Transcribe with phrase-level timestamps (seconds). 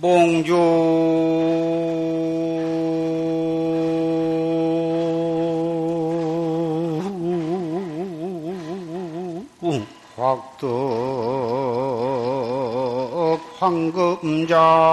[0.00, 0.54] 몽주.
[10.16, 10.68] 확덕
[13.60, 14.87] 황금장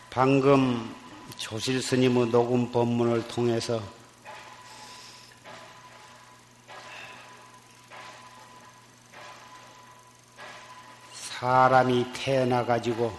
[0.09, 0.95] 방금
[1.35, 3.81] 조실 스님의 녹음 법문을 통해서
[11.11, 13.17] 사람이 태어나 가지고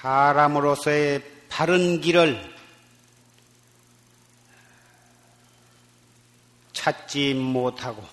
[0.00, 2.53] 사람으로서의 바른 길을
[6.84, 8.04] 찾지 못하고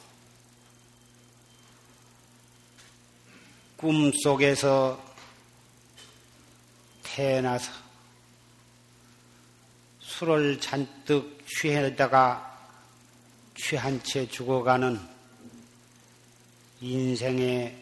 [3.76, 4.98] 꿈 속에서
[7.04, 7.70] 태어나서
[10.00, 12.70] 술을 잔뜩 취해다가
[13.58, 14.98] 취한 채 죽어가는
[16.80, 17.78] 인생의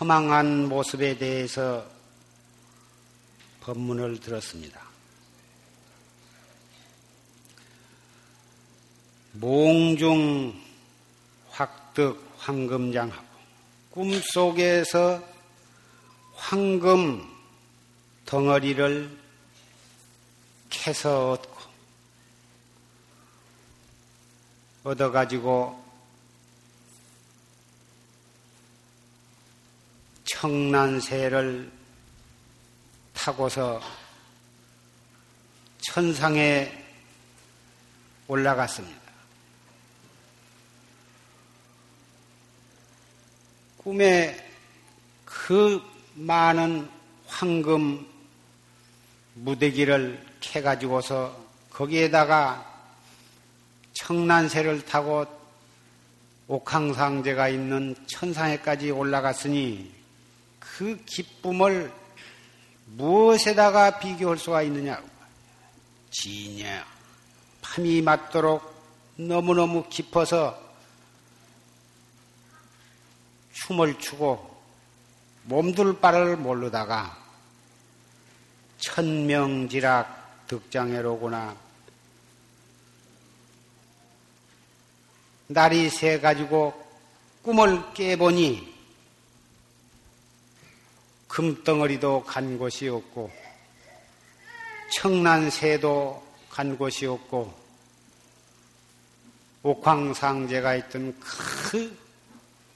[0.00, 1.88] 허망한 모습에 대해서
[3.60, 4.83] 법문을 들었습니다.
[9.34, 10.54] 몽중
[11.50, 13.24] 확득 황금장하고
[13.90, 15.22] 꿈속에서
[16.34, 17.24] 황금
[18.26, 19.18] 덩어리를
[20.70, 21.54] 캐서 얻고
[24.84, 25.82] 얻어가지고
[30.24, 31.72] 청난새를
[33.14, 33.80] 타고서
[35.80, 36.84] 천상에
[38.28, 39.03] 올라갔습니다.
[43.84, 44.34] 꿈에
[45.26, 45.82] 그
[46.14, 46.88] 많은
[47.26, 48.06] 황금
[49.34, 51.36] 무대기를 캐가지고서
[51.68, 52.64] 거기에다가
[53.92, 55.26] 청난새를 타고
[56.48, 59.92] 옥황상제가 있는 천상에까지 올라갔으니
[60.58, 61.92] 그 기쁨을
[62.86, 65.06] 무엇에다가 비교할 수가 있느냐고.
[66.10, 66.86] 지냐.
[67.60, 68.62] 밤이 맞도록
[69.16, 70.63] 너무너무 깊어서
[73.54, 74.54] 춤을 추고
[75.44, 77.16] 몸둘 바를 모르다가
[78.78, 81.56] 천명지락 득장애로구나.
[85.46, 86.74] 날이 새 가지고
[87.42, 88.74] 꿈을 깨보니
[91.28, 93.30] 금덩어리도 간 곳이 없고
[94.92, 97.64] 청난새도 간 곳이 없고
[99.62, 102.03] 옥황상제가 있던 그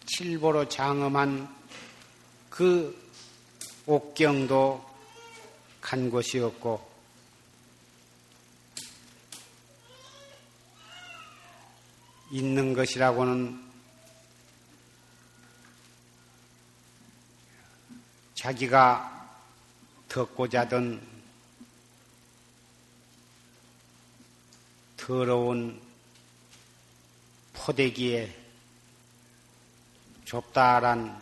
[0.09, 1.55] 칠보로 장엄한
[2.49, 2.97] 그
[3.85, 4.85] 옥경도
[5.83, 6.89] 간 곳이 없고
[12.31, 13.69] 있는 것이라고는
[18.35, 19.37] 자기가
[20.09, 21.07] 듣고자 하던
[24.97, 25.81] 더러운
[27.53, 28.48] 포대기에
[30.29, 31.19] 좁다란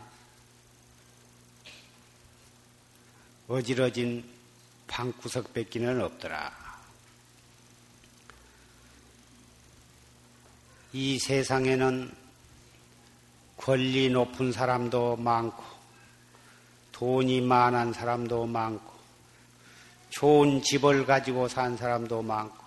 [3.47, 4.29] 어지러진
[4.89, 6.53] 방구석 뺏기는 없더라.
[10.93, 12.13] 이 세상에는
[13.57, 15.63] 권리 높은 사람도 많고,
[16.91, 18.93] 돈이 많은 사람도 많고,
[20.11, 22.59] 좋은 집을 가지고 산 사람도 많고,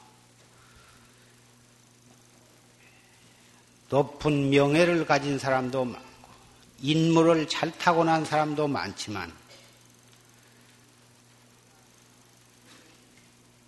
[3.89, 6.08] 높은 명예를 가진 사람도 많고,
[6.81, 9.31] 인물을 잘 타고난 사람도 많지만,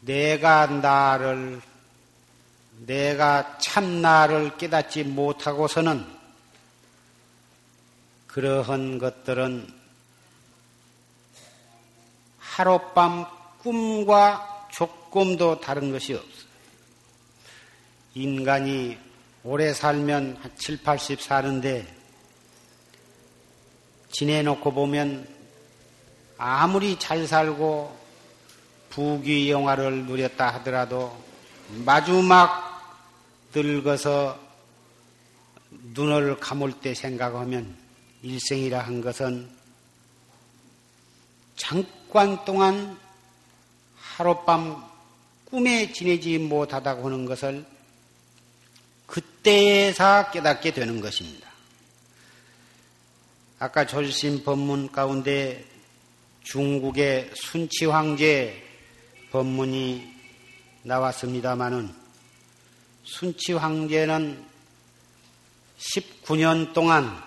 [0.02, 1.62] 내가 나를,
[2.86, 6.06] 내가 참 나를 깨닫지 못하고서는
[8.28, 9.72] 그러한 것들은
[12.40, 13.26] 하룻밤
[13.60, 16.52] 꿈과 조금도 다른 것이 없어요.
[18.14, 18.98] 인간이
[19.44, 22.01] 오래 살면 한 7, 80 사는데
[24.12, 25.28] 지내놓고 보면
[26.38, 28.00] 아무리 잘 살고
[28.90, 31.16] 부귀 영화를 누렸다 하더라도
[31.86, 32.72] 마지막
[33.54, 34.40] 늙어서
[35.70, 37.76] 눈을 감을 때 생각하면
[38.24, 39.50] 일생이라 한 것은
[41.56, 42.98] 잠깐 동안
[43.96, 44.84] 하룻밤
[45.46, 47.66] 꿈에 지내지 못하다고 하는 것을
[49.06, 51.51] 그때에서 깨닫게 되는 것입니다.
[53.64, 55.64] 아까 조심 법문 가운데
[56.42, 58.60] 중국의 순치 황제
[59.30, 60.16] 법문이
[60.82, 61.94] 나왔습니다마는
[63.04, 64.44] 순치 황제는
[65.78, 67.24] 19년 동안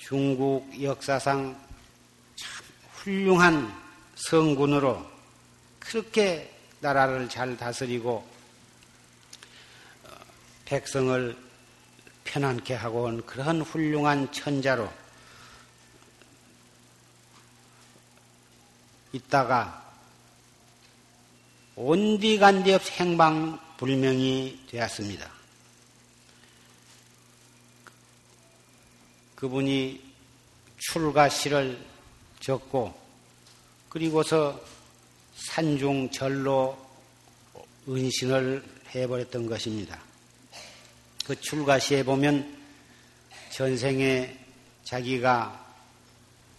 [0.00, 1.56] 중국 역사상
[2.34, 2.64] 참
[2.94, 3.72] 훌륭한
[4.16, 5.06] 성군으로
[5.78, 8.28] 그렇게 나라를 잘 다스리고
[10.02, 10.08] 어,
[10.64, 11.45] 백성을
[12.26, 14.92] 편안케 하고 온 그런 훌륭한 천자로
[19.12, 19.82] 있다가
[21.76, 25.30] 온디간디 없 행방 불명이 되었습니다.
[29.34, 30.02] 그분이
[30.78, 31.78] 출가 시를
[32.40, 32.98] 적고
[33.88, 34.58] 그리고서
[35.34, 36.76] 산중 절로
[37.88, 38.64] 은신을
[38.94, 40.05] 해버렸던 것입니다.
[41.26, 42.56] 그 출가시에 보면
[43.50, 44.32] 전생에
[44.84, 45.66] 자기가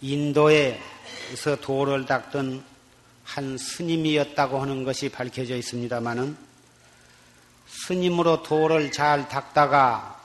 [0.01, 2.61] 인도에서 도를 닦던
[3.23, 6.35] 한 스님이었다고 하는 것이 밝혀져 있습니다마는
[7.65, 10.21] 스님으로 도를 잘 닦다가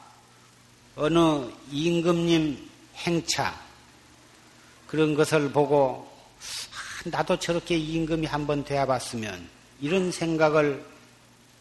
[0.97, 3.55] 어느 임금님 행차
[4.89, 6.12] 그런 것을 보고
[7.05, 9.49] 아, 나도 저렇게 임금이 한번 되어 봤으면
[9.81, 10.85] 이런 생각을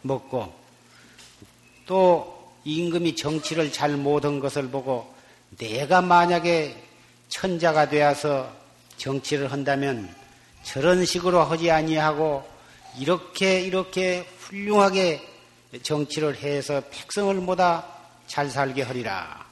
[0.02, 0.52] 먹고
[1.86, 5.12] 또 임금이 정치를 잘 못한 것을 보고
[5.58, 6.76] 내가 만약에
[7.28, 8.50] 천자가 되어서
[8.96, 10.14] 정치를 한다면
[10.62, 12.48] 저런 식으로 하지 아니하고
[12.98, 15.26] 이렇게 이렇게 훌륭하게
[15.82, 17.86] 정치를 해서 백성을 보다
[18.26, 19.44] 잘 살게 하리라.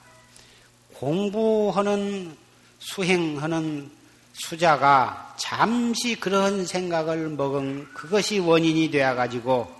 [0.94, 2.36] 공부하는
[2.78, 3.90] 수행하는
[4.34, 9.70] 수자가 잠시 그런 생각을 먹은 그것이 원인이 되어 가지고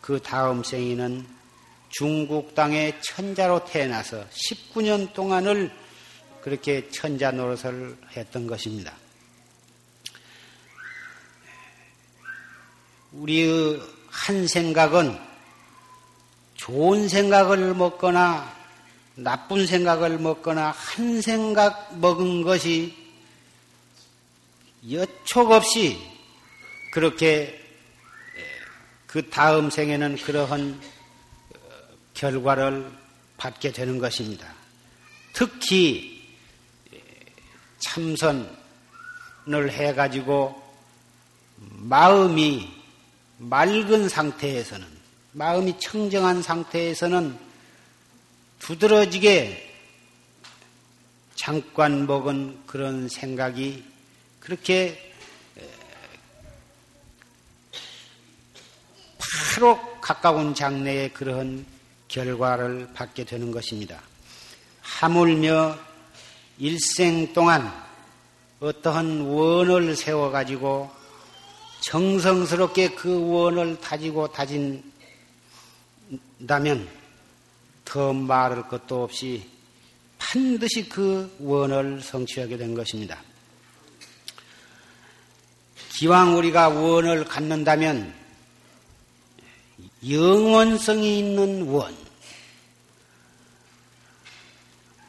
[0.00, 1.26] 그 다음 생에는
[1.92, 5.70] 중국 땅의 천자로 태어나서 19년 동안을
[6.40, 8.94] 그렇게 천자 노릇을 했던 것입니다.
[13.12, 15.20] 우리의 한 생각은
[16.54, 18.56] 좋은 생각을 먹거나
[19.14, 22.96] 나쁜 생각을 먹거나 한 생각 먹은 것이
[24.90, 26.00] 여촉 없이
[26.92, 27.62] 그렇게
[29.06, 31.01] 그 다음 생에는 그러한 어,
[32.22, 32.88] 결과를
[33.36, 34.46] 받게 되는 것입니다.
[35.32, 36.22] 특히
[37.80, 38.52] 참선을
[39.72, 40.62] 해가지고
[41.56, 42.72] 마음이
[43.38, 44.86] 맑은 상태에서는,
[45.32, 47.36] 마음이 청정한 상태에서는
[48.60, 49.74] 두드러지게
[51.34, 53.84] 잠깐 먹은 그런 생각이
[54.38, 55.12] 그렇게
[59.18, 61.71] 바로 가까운 장래에 그러한
[62.12, 64.00] 결과를 받게 되는 것입니다.
[64.82, 65.78] 하물며
[66.58, 67.72] 일생 동안
[68.60, 70.90] 어떠한 원을 세워가지고
[71.80, 74.82] 정성스럽게 그 원을 다지고 다진다면
[77.84, 79.48] 더 말할 것도 없이
[80.18, 83.18] 반드시 그 원을 성취하게 된 것입니다.
[85.94, 88.21] 기왕 우리가 원을 갖는다면
[90.08, 91.96] 영원성이 있는 원.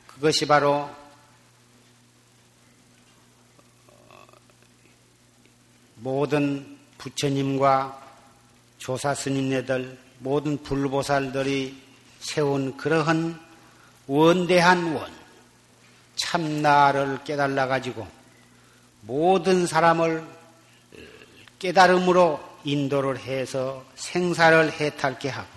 [0.07, 0.89] 그것이 바로
[5.95, 8.01] 모든 부처님과
[8.77, 11.81] 조사 스님네들 모든 불보살들이
[12.19, 13.39] 세운 그러한
[14.07, 15.11] 원대한 원
[16.15, 18.07] 참나를 깨달아 가지고
[19.01, 20.25] 모든 사람을
[21.59, 25.47] 깨달음으로 인도를 해서 생사를 해탈케 하고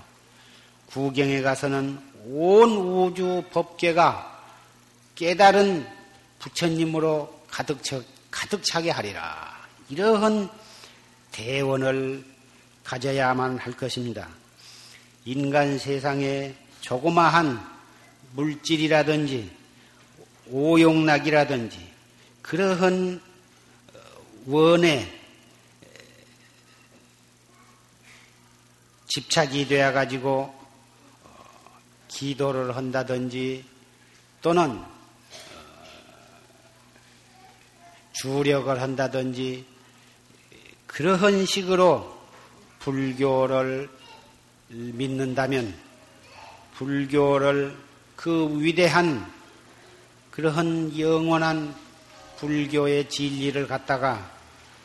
[0.87, 4.43] 구경에 가서는 온 우주 법계가
[5.15, 5.87] 깨달은
[6.39, 9.57] 부처님으로 가득, 차, 가득 차게 하리라.
[9.89, 10.49] 이러한
[11.33, 12.25] 대원을
[12.85, 14.29] 가져야만 할 것입니다.
[15.25, 17.61] 인간 세상에 조그마한
[18.33, 19.51] 물질이라든지
[20.49, 21.81] 오용락이라든지
[22.43, 23.21] 그러한
[24.47, 25.16] 원에
[29.17, 30.55] 집착이 되어 가지고
[32.07, 33.65] 기도를 한다든지
[34.43, 34.79] 또는
[38.13, 39.65] 주력을 한다든지
[40.87, 42.15] 그러한 식으로
[42.81, 43.89] 불교를
[44.69, 45.75] 믿는다면
[46.75, 47.75] 불교를
[48.17, 49.33] 그 위대한
[50.31, 51.75] 그러한 영원한
[52.37, 54.31] 불교의 진리를 갖다가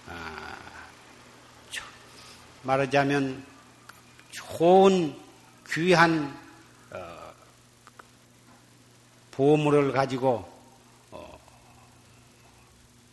[0.08, 0.58] 아,
[2.64, 3.51] 말하자면
[4.32, 5.16] 좋은
[5.70, 6.38] 귀한
[6.92, 7.34] 어,
[9.32, 10.50] 보물을 가지고
[11.12, 11.40] 어,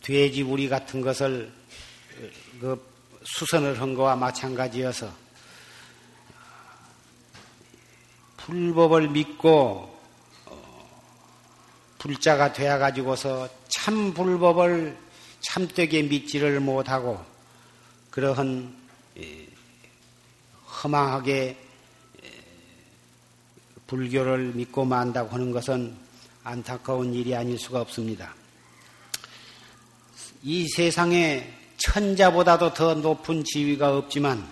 [0.01, 1.51] 돼지 우리 같은 것을
[2.59, 2.89] 그
[3.23, 5.11] 수선을 한 거와 마찬가지여서
[8.37, 9.99] 불법을 믿고
[11.99, 14.97] 불자가 되어 가지고서 참 불법을
[15.41, 17.23] 참되게 믿지를 못하고
[18.09, 18.73] 그러한
[20.83, 21.57] 허망하게
[23.87, 25.95] 불교를 믿고 만다고 하는 것은
[26.43, 28.33] 안타까운 일이 아닐 수가 없습니다.
[30.43, 34.47] 이 세상에 천자보다도 더 높은 지위가 없지만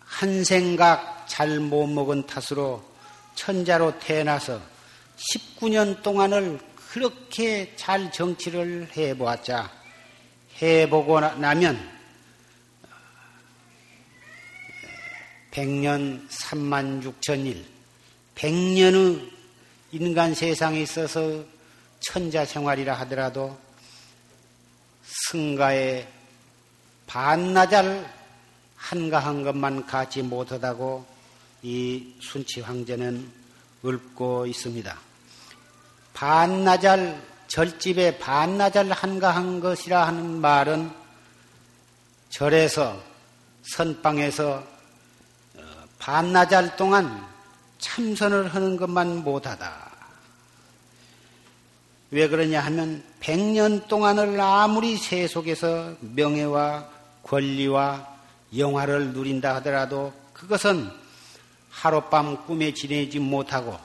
[0.00, 2.84] 한 생각 잘 못 먹은 탓으로
[3.34, 4.60] 천자로 태어나서
[5.16, 6.60] 19년 동안을
[6.90, 9.72] 그렇게 잘 정치를 해보았자
[10.60, 12.01] 해보고 나면
[15.52, 17.62] 100년 3만 6천일
[18.34, 19.30] 100년의
[19.92, 21.44] 인간 세상에 있어서
[22.00, 23.56] 천자 생활이라 하더라도
[25.04, 26.08] 승가의
[27.06, 28.10] 반나절
[28.76, 31.06] 한가한 것만 갖지 못하다고
[31.62, 33.30] 이 순치 황제는
[33.84, 34.98] 읊고 있습니다.
[36.14, 40.90] 반나절 절집에 반나절 한가한 것이라 하는 말은
[42.30, 42.98] 절에서
[43.62, 44.71] 선방에서 어,
[46.02, 47.24] 반나절 동안
[47.78, 49.92] 참선을 하는 것만 못하다.
[52.10, 56.88] 왜 그러냐 하면 백년 동안을 아무리 세속에서 명예와
[57.22, 58.16] 권리와
[58.56, 60.90] 영화를 누린다 하더라도 그것은
[61.70, 63.78] 하룻밤 꿈에 지내지 못하고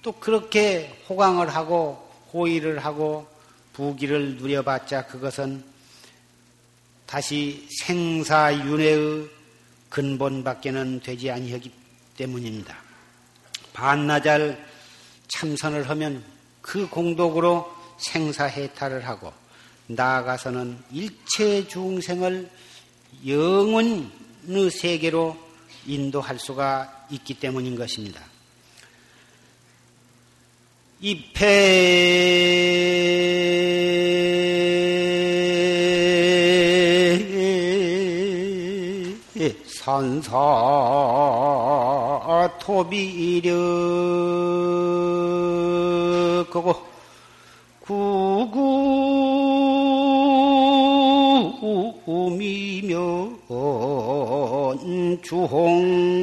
[0.00, 3.28] 또 그렇게 호강을 하고 호의를 하고
[3.74, 5.62] 부기를 누려봤자 그것은
[7.04, 9.41] 다시 생사윤회의
[9.92, 11.70] 근본밖에는 되지 아니하기
[12.16, 12.76] 때문입니다.
[13.74, 14.58] 반나절
[15.28, 16.24] 참선을 하면
[16.62, 19.32] 그 공덕으로 생사해탈을 하고
[19.86, 22.50] 나아가서는 일체 중생을
[23.26, 25.36] 영원의 세계로
[25.86, 28.22] 인도할 수가 있기 때문인 것입니다.
[31.00, 31.42] 입회
[39.82, 40.38] 산사
[42.60, 43.50] 토비려
[46.48, 46.80] 그거
[51.60, 52.92] 구구미며
[55.20, 56.22] 주홍진이로구나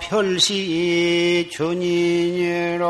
[0.00, 2.86] 별시 전인이라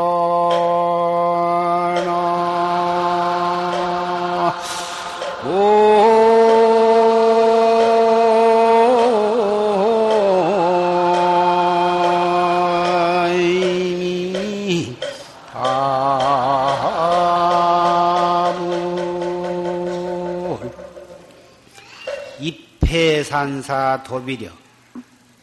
[23.43, 24.49] 산사 도비려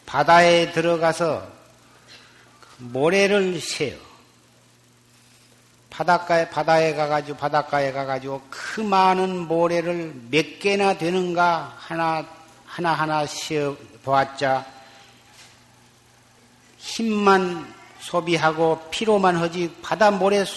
[0.07, 1.47] 바다에 들어가서
[2.79, 3.95] 모래를 세요.
[5.91, 12.25] 바닷가에 바다에 가가지고 바닷가에 가가지고 그 많은 모래를 몇 개나 되는가 하나
[12.65, 14.65] 하나 하나 씌어 보았자
[16.79, 20.47] 힘만 소비하고 피로만 하지 바다 모래를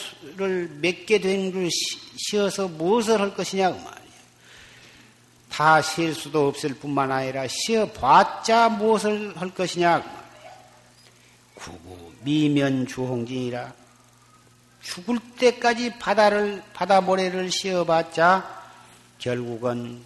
[0.81, 1.69] 몇개된걸
[2.17, 4.04] 씌어서 무엇을 할 것이냐 그 말이에요.
[5.55, 10.03] 다실 수도 없을 뿐만 아니라 씌어 봤자 무엇을 할 것이냐.
[11.55, 13.73] 구구 미면 주홍진이라
[14.83, 18.65] 죽을 때까지 바다를 바다 모래를 씌어봤자
[19.19, 20.05] 결국은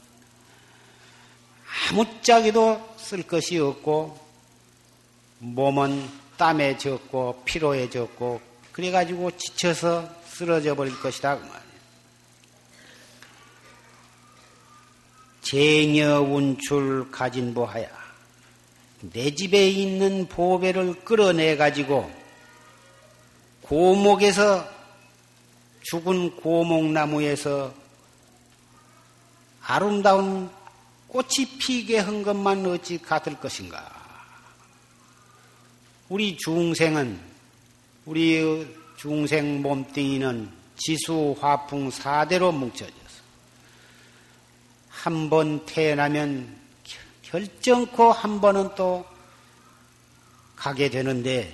[1.91, 4.19] 아무짝에도 쓸 것이 없고
[5.39, 11.68] 몸은 땀에 젖고 피로에 젖고 그래가지고 지쳐서 쓰러져 버릴 것이다 그 말
[15.51, 17.89] 쟁여 운출 가진 보하야
[19.01, 22.11] 내 집에 있는 보배를 끌어내 가지고
[23.63, 24.69] 고목에서
[25.83, 27.73] 죽은 고목나무에서
[29.63, 30.51] 아름다운
[31.07, 33.91] 꽃이 피게 한 것만 어찌 같을 것인가?
[36.11, 37.19] 우리 중생은
[38.05, 43.08] 우리 중생 몸뚱이는 지수 화풍 사대로 뭉쳐져서
[45.09, 46.55] 한 번 태어나면
[47.23, 49.07] 결정코 한 번은 또
[50.55, 51.51] 가게 되는데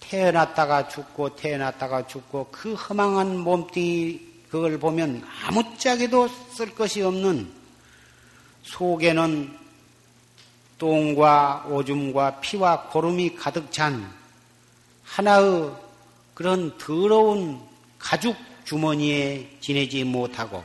[0.00, 4.18] 태어났다가 죽고 태어났다가 죽고 그 허망한 몸뚱이
[4.50, 7.52] 그걸 보면 아무짝에도 쓸 것이 없는
[8.62, 9.58] 속에는
[10.78, 14.10] 똥과 오줌과 피와 고름이 가득 찬
[15.04, 15.70] 하나의
[16.32, 17.60] 그런 더러운
[17.98, 20.64] 가죽 주머니에 지내지 못하고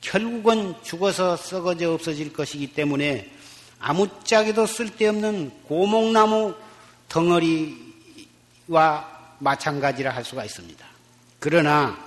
[0.00, 3.30] 결국은 죽어서 썩어져 없어질 것이기 때문에
[3.78, 6.54] 아무짝에도 쓸데없는 고목나무
[7.08, 7.78] 덩어리와
[9.38, 10.86] 마찬가지라 할 수가 있습니다.
[11.38, 11.98] 그러나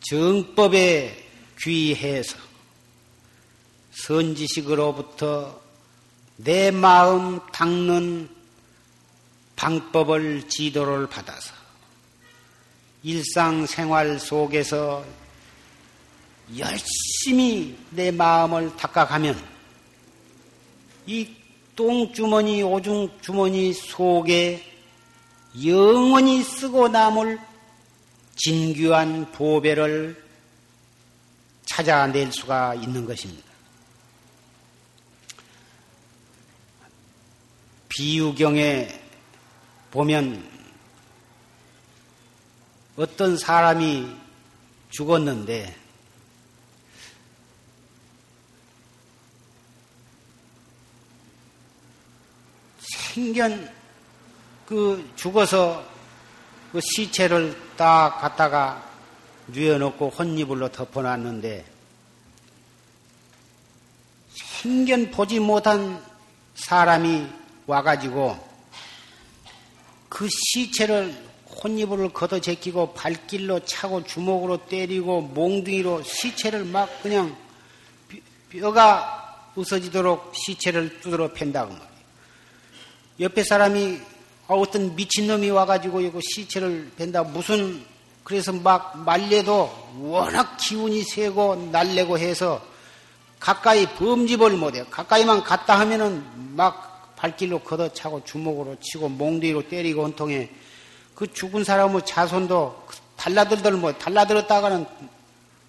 [0.00, 1.24] 정법에
[1.60, 2.36] 귀해서
[3.92, 5.60] 선지식으로부터
[6.36, 8.28] 내 마음 닦는
[9.56, 11.54] 방법을 지도를 받아서
[13.06, 15.04] 일상생활 속에서
[16.58, 19.40] 열심히 내 마음을 닦아가면
[21.06, 21.32] 이
[21.76, 24.60] 똥주머니, 오줌주머니 속에
[25.64, 27.38] 영원히 쓰고 남을
[28.34, 30.20] 진귀한 보배를
[31.64, 33.46] 찾아낼 수가 있는 것입니다.
[37.88, 39.00] 비유경에
[39.92, 40.55] 보면
[42.96, 44.16] 어떤 사람이
[44.90, 45.76] 죽었는데
[52.80, 53.70] 생견
[54.64, 55.84] 그 죽어서
[56.72, 58.82] 그 시체를 딱 갖다가
[59.48, 61.64] 뉘어놓고 혼이불로 덮어놨는데
[64.34, 66.02] 생견 보지 못한
[66.54, 67.26] 사람이
[67.66, 68.46] 와가지고
[70.08, 77.36] 그 시체를 혼이불을 걷어 제끼고 발길로 차고 주먹으로 때리고 몽둥이로 시체를 막 그냥
[78.50, 81.96] 뼈가 부서지도록 시체를 두드러 팬다고 말이에요.
[83.20, 83.98] 옆에 사람이
[84.48, 87.82] 아, 어떤 미친놈이 와가지고 이거 시체를 벤다 무슨
[88.22, 92.62] 그래서 막 말려도 워낙 기운이 세고 날래고 해서
[93.40, 94.84] 가까이 범집을 못해요.
[94.90, 96.24] 가까이만 갔다 하면은
[96.56, 100.50] 막 발길로 걷어차고 주먹으로 치고 몽둥이로 때리고 온통에
[101.16, 104.86] 그 죽은 사람의 자손도 달라들들 뭐 달라들었다가는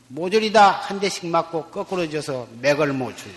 [0.09, 3.33] 모조리다 한 대씩 맞고 거꾸로 져서 맥을 못 줘요.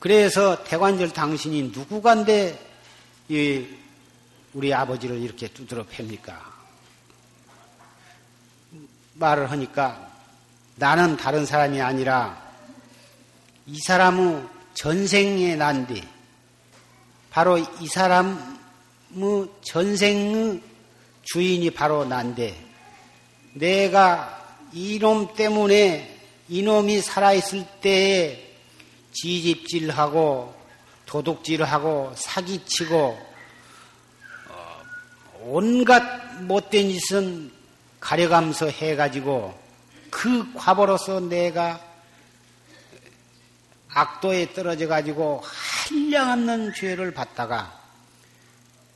[0.00, 2.58] 그래서 대관절 당신이 누구간데
[3.28, 3.66] 이
[4.52, 6.36] 우리 아버지를 이렇게 두드러 팹니까?
[9.14, 10.10] 말을 하니까
[10.74, 12.42] 나는 다른 사람이 아니라
[13.66, 14.44] 이 사람의
[14.74, 16.02] 전생에 난뒤
[17.30, 18.61] 바로 이 사람
[19.14, 20.60] 의 전생의
[21.22, 22.56] 주인이 바로 난데
[23.54, 28.52] 내가 이놈 때문에 이놈이 살아있을 때에
[29.12, 30.54] 지집질하고
[31.04, 33.18] 도둑질하고 사기치고
[34.48, 34.82] 어,
[35.42, 37.52] 온갖 못된 짓은
[38.00, 39.60] 가려가면서 해가지고
[40.10, 41.80] 그 과보로서 내가
[43.90, 47.81] 악도에 떨어져 가지고 한량없는 죄를 받다가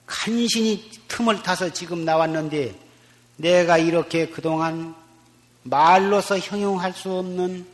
[0.07, 2.75] 간신히 틈을 타서 지금 나왔는데
[3.37, 4.95] 내가 이렇게 그동안
[5.65, 7.67] 말로서 형용할 수 없는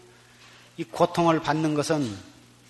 [0.79, 2.11] 이 고통을 받는 것은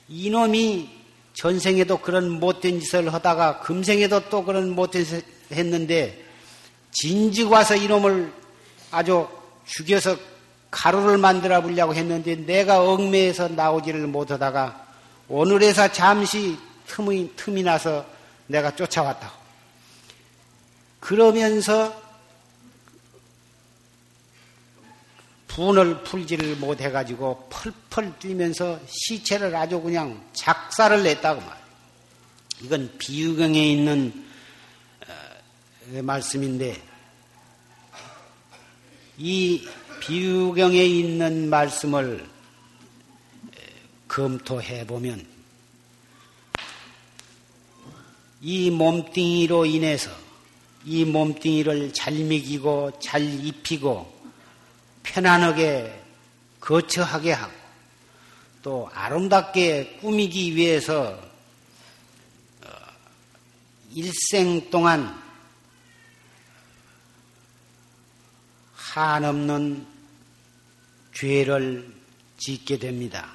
[0.09, 0.91] 이놈이
[1.35, 5.23] 전생에도 그런 못된 짓을 하다가 금생에도 또 그런 못된 짓을
[5.53, 6.23] 했는데
[6.91, 8.33] 진즉 와서 이놈을
[8.91, 9.27] 아주
[9.65, 10.17] 죽여서
[10.71, 14.87] 가루를 만들어 보려고 했는데 내가 얽매에서 나오지를 못하다가
[15.29, 18.05] 오늘에서 잠시 틈이, 틈이 나서
[18.47, 19.42] 내가 쫓아왔다고.
[21.03, 22.01] 그러면서
[25.49, 31.67] 분을 풀지를 못해가지고 펄펄 뛰면서 시체를 아주 그냥 작사를 냈다고 말이에요.
[32.63, 34.25] 이건 비유경에 있는
[35.09, 36.81] 어, 말씀인데
[39.19, 39.69] 이
[40.01, 42.31] 비유경에 있는 말씀을
[44.07, 45.27] 검토해 보면
[48.41, 50.22] 이 몸뚱이로 인해서
[50.85, 54.13] 이 몸뚱이를 잘 먹이고 잘 입히고
[55.03, 56.03] 편안하게
[56.61, 57.53] 거처하게 하고
[58.63, 61.21] 또 아름답게 꾸미기 위해서
[62.65, 62.69] 어,
[63.93, 65.21] 일생 동안
[68.75, 69.87] 한없는
[71.15, 71.93] 죄를
[72.39, 73.33] 짓게 됩니다.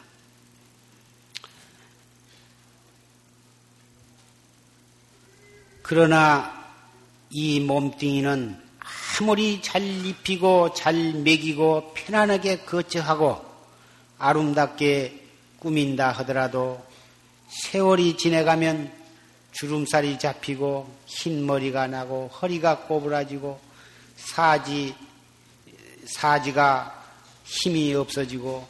[5.82, 6.67] 그러나
[7.30, 8.58] 이 몸뚱이는
[9.20, 13.44] 아무리 잘 입히고 잘 먹이고 편안하게 거처하고
[14.18, 15.24] 아름답게
[15.60, 16.86] 꾸민다 하더라도
[17.50, 18.92] 세월이 지나가면
[19.52, 23.60] 주름살이 잡히고 흰 머리가 나고 허리가 꼬부라지고
[24.16, 24.96] 사지
[26.06, 27.04] 사지가
[27.44, 28.68] 힘이 없어지고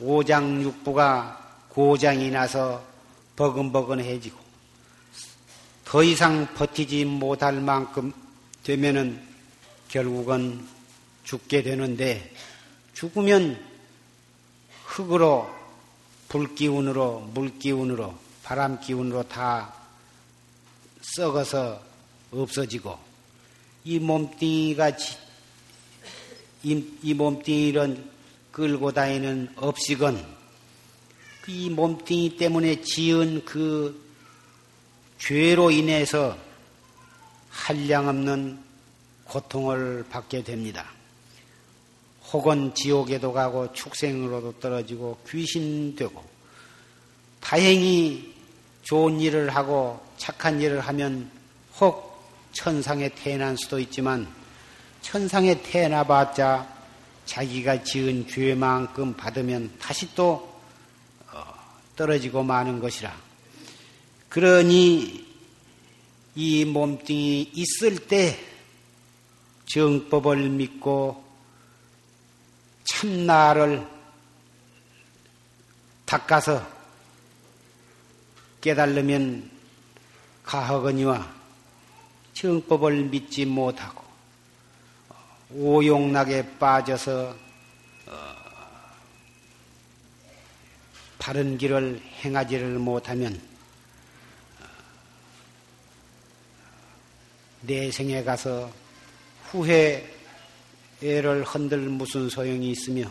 [0.00, 2.82] 오장육부가 고장이 나서
[3.36, 4.47] 버금버근해지고
[5.88, 8.12] 더 이상 버티지 못할 만큼
[8.62, 9.26] 되면은
[9.88, 10.62] 결국은
[11.24, 12.30] 죽게 되는데
[12.92, 13.58] 죽으면
[14.84, 15.48] 흙으로
[16.28, 19.72] 불 기운으로 물 기운으로 바람 기운으로 다
[21.00, 21.82] 썩어서
[22.32, 22.98] 없어지고
[23.84, 24.90] 이 몸뚱이가
[26.64, 28.04] 이, 이 몸뚱이를
[28.52, 30.22] 끌고 다니는 업식은
[31.46, 34.07] 이 몸뚱이 때문에 지은 그
[35.18, 36.36] 죄로 인해서
[37.50, 38.58] 한량없는
[39.24, 40.86] 고통을 받게 됩니다.
[42.32, 46.24] 혹은 지옥에도 가고 축생으로도 떨어지고 귀신되고
[47.40, 48.34] 다행히
[48.82, 51.30] 좋은 일을 하고 착한 일을 하면
[51.80, 52.08] 혹
[52.52, 54.26] 천상에 태어난 수도 있지만
[55.02, 56.76] 천상에 태어나봤자
[57.24, 60.60] 자기가 지은 죄만큼 받으면 다시 또
[61.30, 61.44] 어,
[61.96, 63.27] 떨어지고 마는 것이라.
[64.28, 65.26] 그러니
[66.34, 68.38] 이 몸뚱이 있을 때
[69.66, 71.24] 정법을 믿고
[72.84, 73.86] 참나를
[76.04, 76.66] 닦아서
[78.60, 79.50] 깨달으면
[80.42, 81.34] 가하거니와
[82.34, 84.04] 정법을 믿지 못하고
[85.50, 87.36] 오용락에 빠져서
[88.06, 88.34] 어,
[91.18, 93.47] 바른 길을 행하지를 못하면
[97.62, 98.70] 내생에 가서
[99.50, 103.10] 후회를 흔들 무슨 소용이 있으며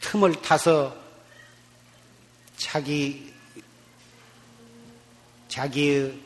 [0.00, 0.96] 틈을 타서
[2.56, 3.32] 자기
[5.48, 6.18] 자기의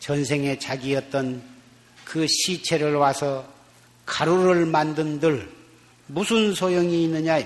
[0.00, 1.42] 전생에 자기였던
[2.04, 3.48] 그 시체를 와서
[4.04, 5.50] 가루를 만든들
[6.08, 7.38] 무슨 소용이 있느냐?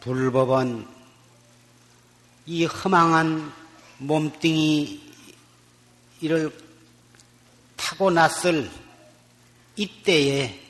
[0.00, 0.86] 불법은
[2.46, 3.52] 이 허망한
[4.06, 5.00] 몸뚱이
[6.20, 6.52] 이를
[7.76, 8.70] 타고났을
[9.76, 10.60] 이때에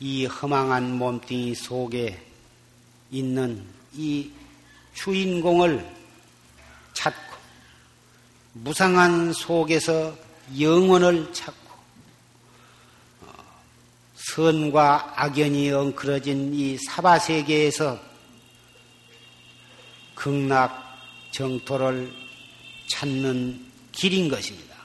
[0.00, 2.20] 이 허망한 몸뚱이 속에
[3.12, 4.32] 있는 이
[4.94, 5.96] 주인공을
[6.92, 7.36] 찾고
[8.52, 10.16] 무상한 속에서
[10.58, 11.70] 영혼을 찾고
[13.22, 13.32] 어,
[14.16, 18.00] 선과 악연이 엉클어진 이 사바세계에서
[20.16, 20.87] 극락
[21.30, 22.12] 정토를
[22.88, 24.76] 찾는 길인 것입니다.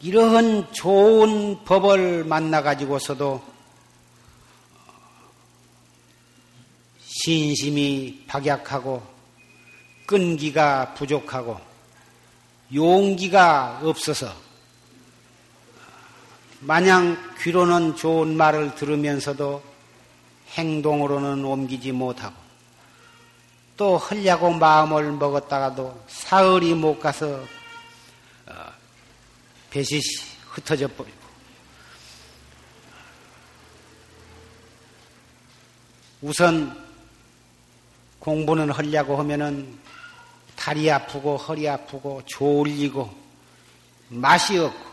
[0.00, 3.42] 이러한 좋은 법을 만나가지고서도
[6.98, 9.02] 신심이 박약하고
[10.06, 11.60] 끈기가 부족하고
[12.74, 14.34] 용기가 없어서
[16.60, 19.62] 마냥 귀로는 좋은 말을 들으면서도
[20.54, 22.41] 행동으로는 옮기지 못하고
[23.76, 27.40] 또 하려고 마음을 먹었다가도 사흘이 못 가서
[28.46, 28.54] 어,
[29.70, 30.00] 배시
[30.48, 31.22] 흩어져 버리고.
[36.20, 36.80] 우선
[38.18, 39.78] 공부는 하려고 하면은
[40.54, 43.12] 다리 아프고 허리 아프고 졸리고
[44.08, 44.92] 맛이 없고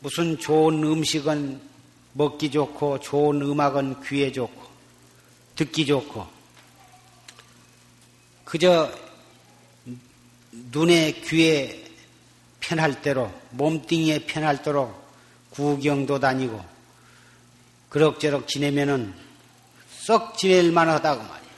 [0.00, 1.60] 무슨 좋은 음식은
[2.12, 4.62] 먹기 좋고 좋은 음악은 귀에 좋고
[5.56, 6.41] 듣기 좋고
[8.52, 8.92] 그저
[10.50, 11.90] 눈에 귀에
[12.60, 14.94] 편할 대로 몸뚱이에 편할 대로
[15.48, 16.62] 구경도 다니고
[17.88, 19.14] 그럭저럭 지내면은
[19.88, 21.50] 썩 지낼 만하다고 말이야.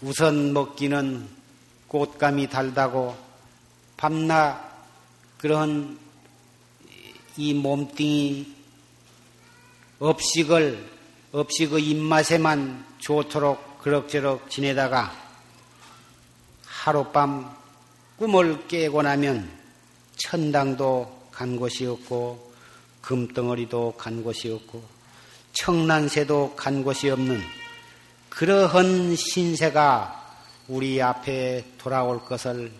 [0.00, 1.28] 우선 먹기는
[1.88, 3.14] 꽃감이 달다고
[3.98, 4.72] 밤낮
[5.36, 5.98] 그런
[7.36, 8.54] 이 몸뚱이
[9.98, 10.93] 업식을
[11.36, 15.12] 업식 의 입맛에만 좋도록 그럭저럭 지내다가
[16.64, 17.50] 하룻밤
[18.16, 19.50] 꿈을 깨고 나면
[20.14, 22.54] 천당도 간 곳이 없고
[23.00, 24.80] 금덩어리도 간 곳이 없고
[25.54, 27.42] 청란새도 간 곳이 없는
[28.30, 32.70] 그러한 신세가 우리 앞에 돌아올 것을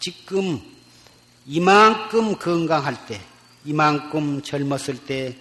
[0.00, 0.60] 지금
[1.46, 3.20] 이만큼 건강할 때,
[3.64, 5.36] 이만큼 젊었을 때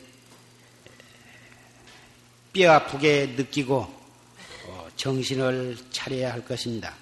[2.54, 3.78] 뼈 아프게 느끼고
[4.68, 6.94] 어, 정신을 차려야 할 것입니다.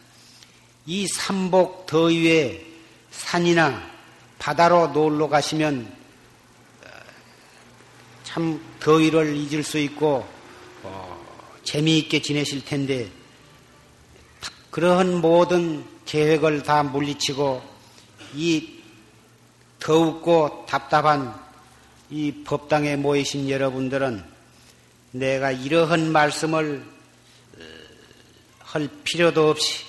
[0.86, 2.66] 이 삼복 더위에
[3.12, 3.90] 산이나
[4.38, 5.92] 바다로 놀러 가시면
[6.84, 6.88] 어,
[8.24, 10.40] 참 더위를 잊을 수 있고
[11.64, 13.10] 재미있게 지내실 텐데
[14.72, 17.62] 그러한 모든 계획을 다 물리치고
[18.34, 18.80] 이
[19.80, 21.40] 더웁고 답답한
[22.10, 24.39] 이 법당에 모이신 여러분들은
[25.12, 26.84] 내가 이러한 말씀을
[27.58, 27.64] 어,
[28.60, 29.84] 할 필요도 없이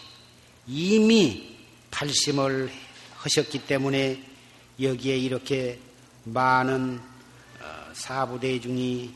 [0.67, 1.57] 이미
[1.91, 2.71] 발심을
[3.17, 4.23] 하셨기 때문에
[4.81, 5.79] 여기에 이렇게
[6.25, 7.01] 많은
[7.61, 9.15] 어, 사부대중이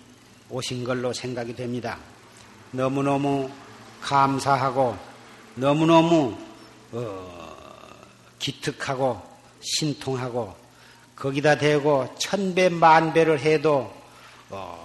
[0.50, 1.98] 오신 걸로 생각이 됩니다.
[2.70, 3.50] 너무너무
[4.02, 4.98] 감사하고
[5.54, 6.36] 너무너무
[6.92, 7.54] 어,
[8.38, 9.22] 기특하고
[9.60, 10.54] 신통하고
[11.16, 13.94] 거기다 대고 천배 만배를 해도
[14.50, 14.83] 어,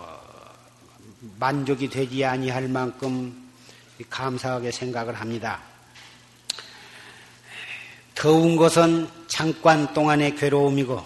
[1.37, 3.49] 만족이 되지 아니할 만큼
[4.09, 5.61] 감사하게 생각을 합니다.
[8.15, 11.05] 더운 것은 잠깐 동안의 괴로움이고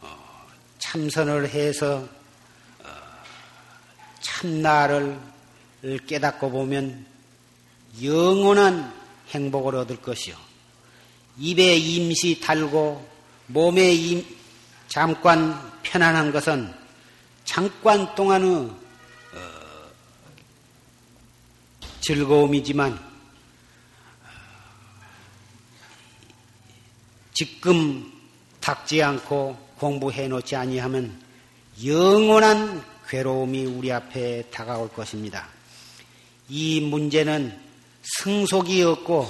[0.00, 0.46] 어,
[0.78, 2.06] 참선을 해서
[2.82, 2.88] 어,
[4.20, 5.18] 참나를
[6.06, 7.06] 깨닫고 보면
[8.02, 8.92] 영원한
[9.30, 10.36] 행복을 얻을 것이요.
[11.38, 13.08] 입에 임시 달고
[13.46, 14.24] 몸에 임,
[14.88, 16.72] 잠깐 편안한 것은
[17.44, 18.83] 잠깐 동안의
[22.04, 23.00] 즐거움이지만
[27.32, 28.12] 지금
[28.60, 31.18] 닥지 않고 공부해 놓지 아니하면
[31.82, 35.48] 영원한 괴로움이 우리 앞에 다가올 것입니다.
[36.50, 37.58] 이 문제는
[38.02, 39.26] 승속이 없고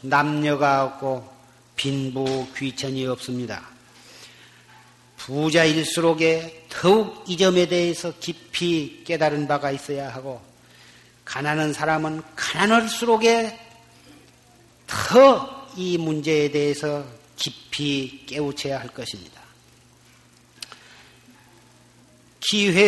[0.00, 1.30] 남녀가 없고
[1.76, 3.68] 빈부 귀천이 없습니다.
[5.18, 10.53] 부자일수록에 더욱 이 점에 대해서 깊이 깨달은 바가 있어야 하고
[11.24, 13.58] 가난한 사람은 가난할수록에
[14.86, 17.04] 더 이 문제에 대해서
[17.36, 19.42] 깊이 깨우쳐야 할 것입니다.
[22.40, 22.84] 기회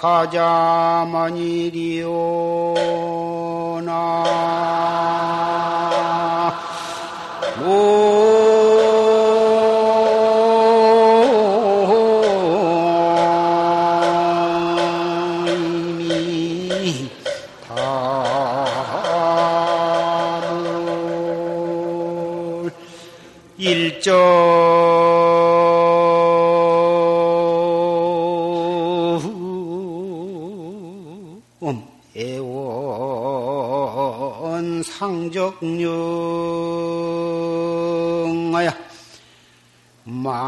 [0.00, 1.60] 가자만이리오나
[24.10, 25.19] 애원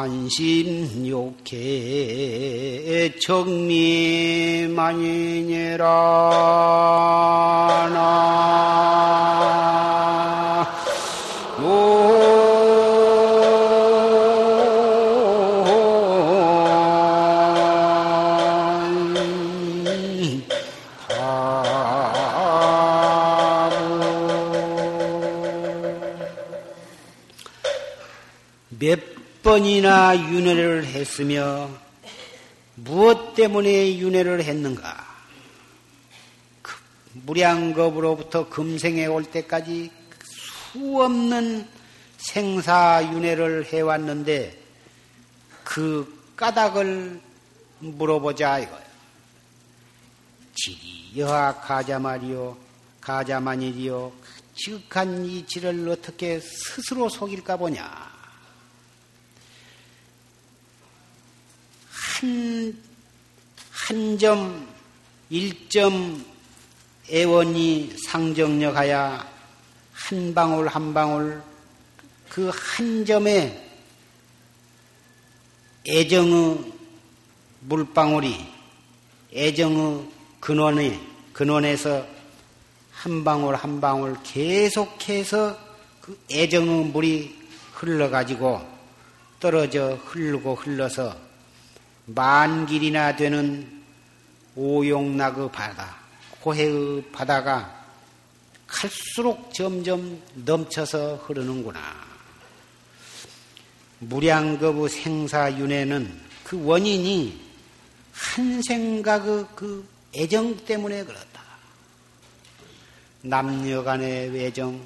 [0.03, 1.53] 만심욕해
[3.21, 4.83] 정리만이니라
[29.43, 31.69] 번이나 윤회를 했으며
[32.77, 35.05] 무엇 때문에 윤회를 했는가?
[36.63, 36.77] 그
[37.15, 39.91] 무량겁으로부터 금생에 올 때까지
[40.23, 41.69] 수 없는
[42.19, 44.59] 생사윤회를 해왔는데
[45.65, 47.21] 그 까닭을
[47.81, 48.93] 물어보자 이거예요.
[50.55, 52.57] 지리 여하 가자말이요
[53.01, 54.13] 가자만이리요
[54.55, 58.12] 지극한 이지를 어떻게 스스로 속일까 보냐.
[62.23, 62.81] 한,
[63.73, 64.69] 한 점,
[65.29, 66.25] 일점
[67.11, 69.29] 애원이 상정력하야
[69.93, 71.43] 한 방울 한 방울
[72.29, 73.61] 그 한 점에
[75.85, 76.73] 애정의
[77.61, 78.47] 물방울이
[79.35, 80.09] 애정의
[80.39, 81.01] 근원에
[81.33, 82.07] 근원에서
[82.93, 85.59] 한 방울 한 방울 계속해서
[86.01, 87.37] 그 애정의 물이
[87.73, 88.61] 흘러가지고
[89.41, 91.32] 떨어져 흐르고 흘러서
[92.07, 93.83] 만 길이나 되는
[94.55, 95.97] 오용락의 바다,
[96.41, 97.83] 고해의 바다가
[98.67, 101.81] 갈수록 점점 넘쳐서 흐르는구나.
[104.01, 107.41] 무량겁의 생사윤회는 그 원인이
[108.13, 111.43] 한 생각의 그 애정 때문에 그렇다.
[113.23, 114.83] 남녀 간의 애정,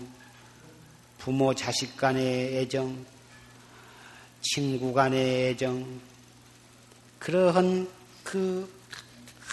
[1.19, 3.05] 부모 자식 간의 애정,
[4.43, 6.01] 친구 간의 애정,
[7.27, 7.89] 그러한
[8.23, 8.77] 그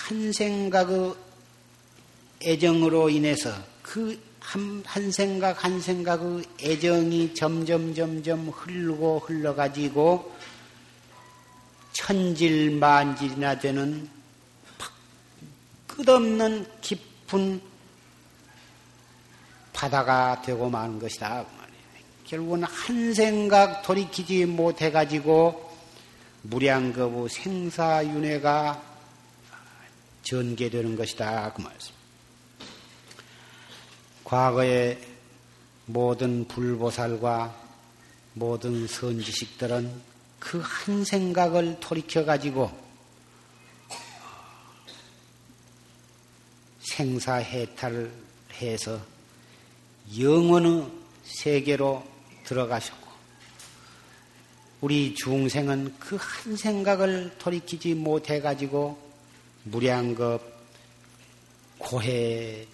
[0.04, 1.16] 한 생각의
[2.44, 10.30] 애정으로 인해서 그 한, 한 생각 한 생각의 애정이 점점 점점 흐르고 흘러가지고
[11.94, 14.10] 천질 만질이나 되는
[15.88, 17.62] 끝없는 깊은
[19.72, 21.46] 바다가 되고 마는 것이다.
[21.46, 25.63] 그 결국은 한 생각 돌이키지 못해가지고
[26.44, 28.82] 무량거부 생사윤회가
[30.24, 31.54] 전개되는 것이다.
[31.54, 31.94] 그 말씀.
[34.24, 35.00] 과거의
[35.86, 37.62] 모든 불보살과
[38.34, 42.70] 모든 선지식들은 그 한 생각을 돌이켜 가지고
[46.82, 48.12] 생사해탈을
[48.62, 49.00] 해서
[50.20, 50.92] 영원의
[51.24, 52.06] 세계로
[52.44, 53.03] 들어가셨고
[54.84, 59.00] 우리 중생은 그 한 생각을 돌이키지 못해 가지고
[59.64, 60.42] 무량겁
[61.78, 62.68] 고해에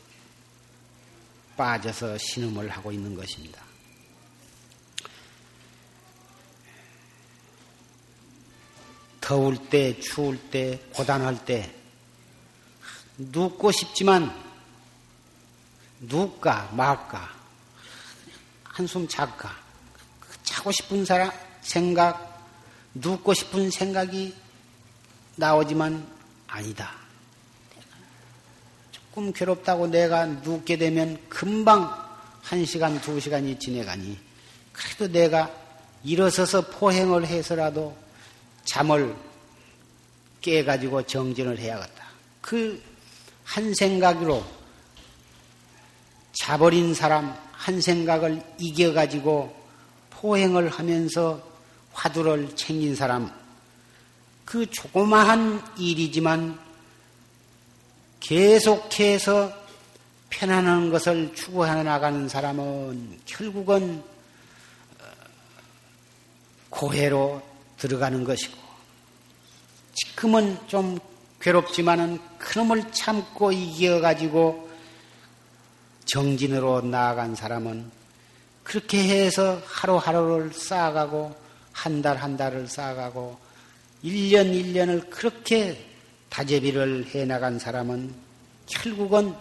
[1.56, 3.64] 빠져서 신음을 하고 있는 것입니다.
[9.22, 11.76] 더울 때, 추울 때, 고단할 때,
[13.18, 14.34] 눕고 싶지만,
[16.00, 17.30] 눕까, 말까,
[18.64, 19.56] 한숨 잘까,
[20.42, 22.48] 자고 싶은 사람, 생각,
[22.94, 24.36] 눕고 싶은 생각이
[25.36, 26.06] 나오지만
[26.48, 26.92] 아니다.
[28.92, 31.94] 조금 괴롭다고 내가 눕게 되면 금방
[32.42, 34.18] 한 시간, 두 시간이 지내가니
[34.72, 35.52] 그래도 내가
[36.04, 37.96] 일어서서 포행을 해서라도
[38.66, 39.16] 잠을
[40.42, 42.06] 깨가지고 정진을 해야겠다.
[42.42, 42.90] 그
[43.50, 44.46] 한 생각으로
[46.34, 49.56] 자버린 사람 한 생각을 이겨가지고
[50.12, 51.42] 포행을 하면서
[51.94, 53.32] 화두를 챙긴 사람,
[54.46, 56.60] 그 조그마한 일이지만
[58.20, 59.54] 계속해서
[60.30, 64.04] 편안한 것을 추구해 나가는 사람은 결국은
[65.00, 65.04] 어,
[66.70, 67.42] 고해로
[67.78, 68.58] 들어가는 것이고,
[69.94, 71.00] 지금은 좀
[71.42, 74.70] 괴롭지만은 그놈을 참고 이겨가지고
[76.06, 77.92] 정진으로 나아간 사람은
[78.64, 81.36] 그렇게 해서 하루하루를 쌓아가고
[81.80, 83.38] 한달한 달을 쌓아가고
[84.04, 85.78] 1년 1년을 그렇게
[86.30, 88.14] 다재비를 해나간 사람은
[88.68, 89.34] 결국은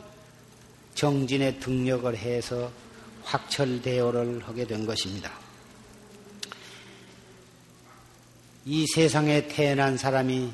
[0.95, 2.71] 정진의 등력을 해서
[3.25, 5.33] 확철대오를 하게 된 것입니다.
[8.65, 10.53] 이 세상에 태어난 사람이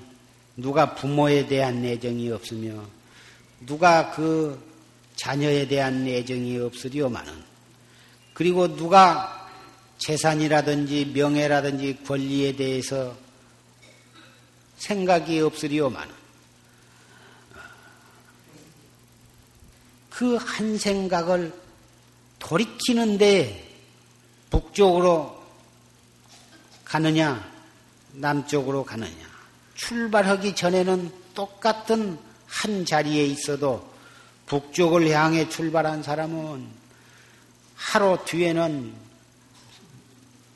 [0.56, 2.82] 누가 부모에 대한 애정이 없으며
[3.66, 4.58] 누가 그
[5.16, 7.32] 자녀에 대한 애정이 없으리오마는
[8.32, 9.33] 그리고 누가
[9.98, 13.16] 재산이라든지 명예라든지 권리에 대해서
[14.78, 16.08] 생각이 없으리오만
[20.10, 21.52] 그 한 생각을
[22.38, 23.74] 돌이키는데
[24.50, 25.42] 북쪽으로
[26.84, 27.54] 가느냐
[28.12, 29.34] 남쪽으로 가느냐.
[29.74, 33.92] 출발하기 전에는 똑같은 한 자리에 있어도
[34.46, 36.66] 북쪽을 향해 출발한 사람은
[37.74, 38.94] 하루 뒤에는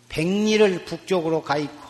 [0.09, 1.89] 백리를 북쪽으로 가 있고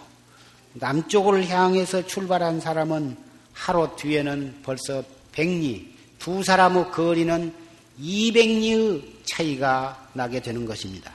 [0.74, 3.16] 남쪽을 향해서 출발한 사람은
[3.52, 5.02] 하루 뒤에는 벌써
[5.32, 7.54] 백리, 두 사람의 거리는
[8.00, 11.12] 200리의 차이가 나게 되는 것입니다.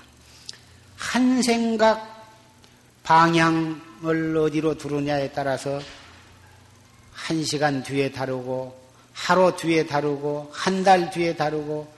[0.97, 2.11] 한 생각
[3.03, 5.81] 방향을 어디로 두르냐에 따라서
[7.13, 8.81] 한 시간 뒤에 다르고
[9.13, 11.93] 하루 뒤에 다르고 한 달 뒤에 다르고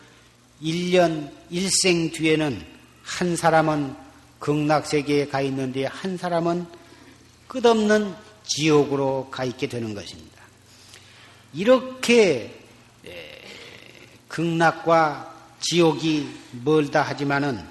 [0.61, 2.65] 1년 일생 뒤에는
[3.03, 4.04] 한 사람은
[4.45, 6.67] 극락세계에 가 있는데 한 사람은
[7.47, 10.39] 끝없는 지옥으로 가 있게 되는 것입니다.
[11.51, 12.53] 이렇게
[14.27, 16.29] 극락과 지옥이
[16.63, 17.65] 멀다 하지만은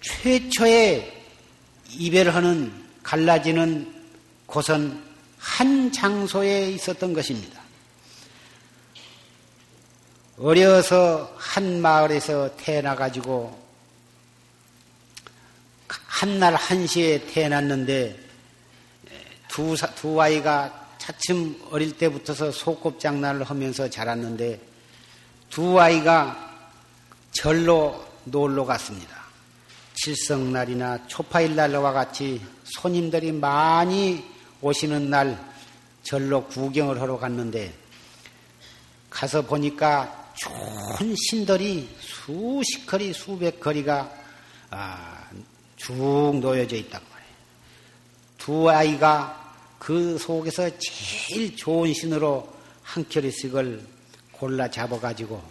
[0.00, 1.24] 최초의
[1.90, 3.92] 이별하는 갈라지는
[4.46, 5.02] 곳은
[5.38, 7.60] 한 장소에 있었던 것입니다.
[10.38, 13.65] 어려서 한 마을에서 태어나가지고
[16.16, 18.18] 한날 한시에 태어났는데
[19.48, 24.58] 두, 두 아이가 차츰 어릴 때부터서 소꿉장난을 하면서 자랐는데
[25.50, 26.70] 두 아이가
[27.32, 29.14] 절로 놀러 갔습니다.
[29.92, 34.24] 칠성날이나 초파일날과 같이 손님들이 많이
[34.62, 35.38] 오시는 날
[36.02, 37.74] 절로 구경을 하러 갔는데
[39.10, 44.10] 가서 보니까 좋은 신들이 수십 거리, 수백 거리가
[44.70, 45.15] 아,
[45.76, 47.34] 쭉 놓여져 있단 말이에요.
[48.38, 52.52] 두 아이가 그 속에서 제일 좋은 신으로
[52.82, 53.86] 한 켤레씩을
[54.32, 55.42] 골라 잡아가지고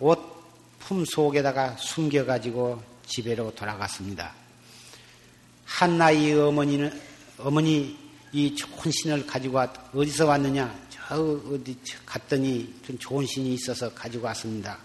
[0.00, 0.36] 옷
[0.86, 4.32] 품 속에다가 숨겨가지고 집에로 돌아갔습니다.
[5.64, 7.00] 한 나이의 어머니는,
[7.38, 7.98] 어머니
[8.30, 10.72] 이 좋은 신을 가지고 왔, 어디서 왔느냐?
[10.88, 14.78] 저 어디 갔더니 좀 좋은 신이 있어서 가지고 왔습니다.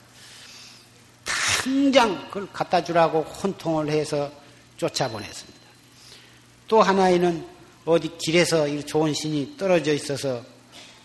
[1.23, 4.31] 당장 그걸 갖다 주라고 혼통을 해서
[4.81, 5.59] 쫓아보냈습니다.
[6.67, 7.45] 또 하나에는
[7.85, 10.41] 어디 길에서 좋은 신이 떨어져 있어서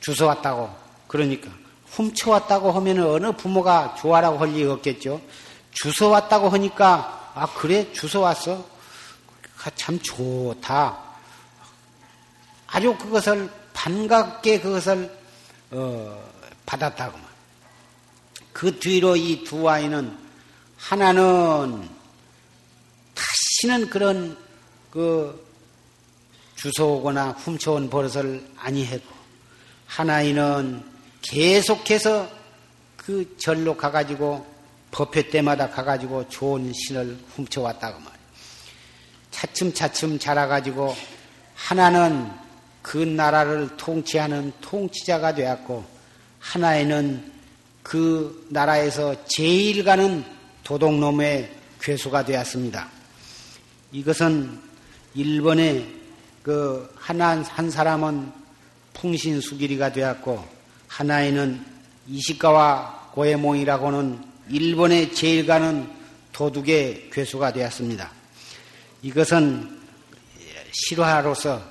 [0.00, 0.74] 주워왔다고
[1.06, 1.50] 그러니까
[1.90, 5.20] 훔쳐왔다고 하면 어느 부모가 좋아라고 할 리가 없겠죠.
[5.72, 8.64] 주워왔다고 하니까 아 그래 주워왔어
[9.64, 10.96] 아, 참 좋다.
[12.68, 15.10] 아주 그것을 반갑게 그것을
[15.72, 16.30] 어,
[16.64, 17.18] 받았다고.
[18.52, 20.16] 그 뒤로 이 두 아이는
[20.78, 21.88] 하나는
[23.64, 24.36] 는 그런
[24.90, 25.46] 그
[26.56, 29.14] 주워오거나 훔쳐온 버릇을 아니했고
[29.86, 30.84] 하나이는
[31.22, 32.28] 계속해서
[32.96, 34.46] 그 절로 가가지고
[34.90, 38.16] 법회 때마다 가가지고 좋은 신을 훔쳐왔다고 말이에요.
[39.30, 40.94] 차츰차츰 자라가지고
[41.54, 42.30] 하나는
[42.82, 45.84] 그 나라를 통치하는 통치자가 되었고
[46.40, 47.32] 하나에는
[47.82, 50.24] 그 나라에서 제일 가는
[50.64, 52.95] 도둑놈의 괴수가 되었습니다.
[53.92, 54.58] 이것은
[55.14, 55.86] 일본의
[56.42, 58.32] 그 하나 한 사람은
[58.94, 60.44] 풍신수길이가 되었고
[60.88, 61.64] 하나에는
[62.08, 65.90] 이시가와 고에몽이라고는 일본의 제일 가는
[66.32, 68.10] 도둑의 괴수가 되었습니다.
[69.02, 69.80] 이것은
[70.72, 71.62] 실화로서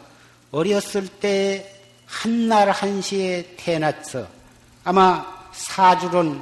[0.52, 1.72] 어렸을 때
[2.06, 4.28] 한날 한시에 태어났어
[4.84, 6.42] 아마 사주는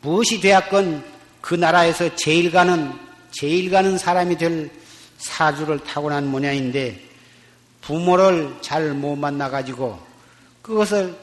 [0.00, 1.04] 무엇이 되었건
[1.40, 3.05] 그 나라에서 제일 가는
[3.38, 4.70] 제일 가는 사람이 될
[5.18, 6.98] 사주를 타고난 모양인데
[7.82, 9.98] 부모를 잘 못 만나가지고
[10.62, 11.14] 그것을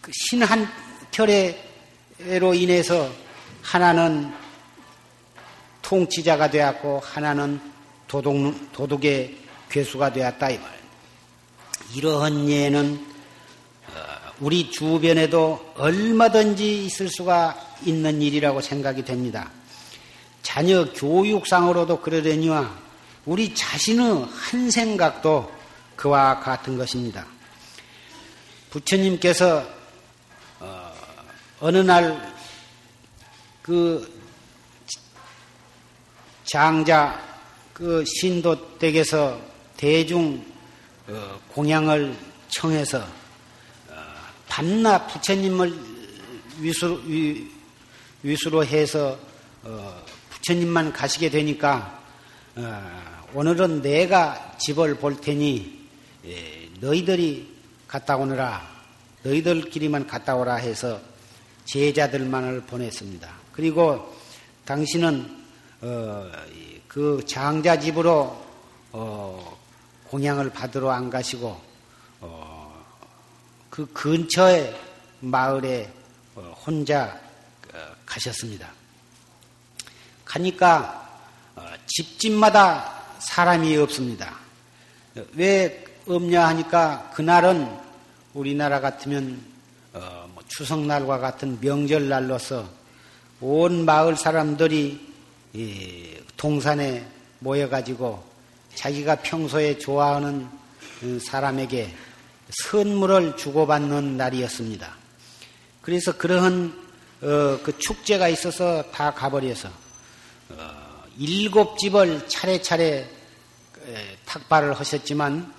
[0.00, 0.68] 그 신한
[1.10, 3.10] 결의로 인해서
[3.62, 4.32] 하나는
[5.82, 7.60] 통치자가 되었고 하나는
[8.06, 9.36] 도둑, 도둑의
[9.68, 10.78] 괴수가 되었다 이 말.
[11.94, 13.06] 이러한 예는
[13.88, 13.92] 어,
[14.38, 19.50] 우리 주변에도 얼마든지 있을 수가 있는 일이라고 생각이 됩니다.
[20.42, 22.74] 자녀 교육상으로도 그러려니와
[23.26, 25.52] 우리 자신의 한 생각도
[25.96, 27.26] 그와 같은 것입니다.
[28.70, 29.66] 부처님께서
[30.60, 32.38] 어, 느 날
[33.68, 34.18] 그
[36.46, 37.22] 장자
[37.74, 39.38] 그 신도 댁에서
[39.76, 40.42] 대중
[41.06, 42.16] 어, 공양을
[42.48, 43.94] 청해서 어,
[44.48, 45.78] 밤낮 부처님을
[46.60, 46.98] 위수로,
[48.22, 49.18] 위수로 해서
[49.64, 50.02] 어,
[50.48, 52.02] 부처님만 가시게 되니까
[53.34, 55.86] 오늘은 내가 집을 볼 테니
[56.24, 57.54] 예, 너희들이
[57.86, 58.66] 갔다 오느라
[59.22, 61.00] 너희들끼리만 갔다 오라 해서
[61.66, 63.30] 제자들만을 보냈습니다.
[63.52, 64.16] 그리고
[64.64, 65.44] 당신은
[65.82, 66.30] 어,
[66.88, 68.42] 그 장자 집으로
[68.92, 69.58] 어,
[70.08, 71.60] 공양을 받으러 안 가시고
[72.20, 72.84] 어,
[73.68, 74.74] 그 근처에
[75.20, 75.92] 마을에
[76.34, 77.20] 어, 혼자
[77.74, 78.77] 어, 가셨습니다.
[80.28, 81.20] 가니까
[81.56, 84.36] 어, 집집마다 사람이 없습니다.
[85.34, 87.68] 왜 없냐 하니까 그날은
[88.34, 89.40] 우리나라 같으면
[89.94, 92.68] 어, 뭐 추석날과 같은 명절날로서
[93.40, 95.08] 온 마을 사람들이
[96.36, 97.04] 동산에
[97.40, 98.22] 모여가지고
[98.74, 100.46] 자기가 평소에 좋아하는
[101.00, 101.94] 그 사람에게
[102.50, 104.94] 선물을 주고받는 날이었습니다.
[105.80, 106.88] 그래서 그러한
[107.22, 109.87] 어, 그 축제가 있어서 다 가버려서 어,
[111.18, 113.08] 일곱 집을 차례차례
[114.24, 115.52] 탁발을 하셨지만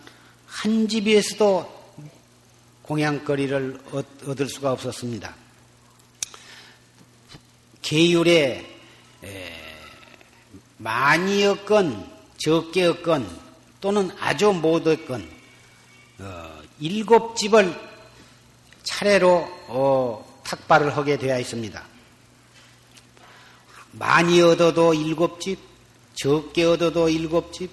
[0.45, 1.79] 한 집에서도
[2.83, 3.79] 공양거리를
[4.27, 5.35] 얻을 수가 없었습니다.
[7.81, 8.65] 계율에
[10.77, 13.39] 많이 얻건 적게 얻건
[13.81, 15.29] 또는 아주 못 얻건
[16.19, 17.73] 어, 일곱 집을
[18.83, 21.83] 차례로 어, 탁발을 하게 되어 있습니다.
[23.91, 25.59] 많이 얻어도 일곱 집,
[26.15, 27.71] 적게 얻어도 일곱 집,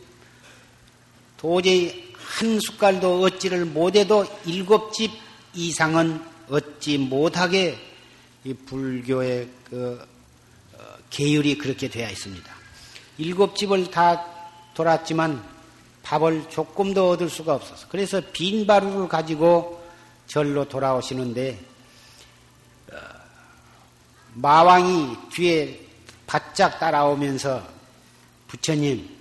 [1.37, 5.11] 도저히 한 숟갈도 얻지를 못해도 일곱 집
[5.55, 7.79] 이상은 얻지 못하게
[8.45, 10.07] 이 불교의 그
[10.75, 10.79] 어,
[11.11, 12.55] 계율이 그렇게 되어 있습니다.
[13.19, 14.25] 일곱 집을 다
[14.75, 15.43] 돌았지만
[16.03, 19.85] 밥을 조금 더 얻을 수가 없어서 그래서 빈 바루를 가지고
[20.27, 21.59] 절로 돌아오시는데
[22.93, 22.97] 어,
[24.35, 25.86] 마왕이 뒤에
[26.27, 27.67] 바짝 따라오면서
[28.49, 29.17] 부처님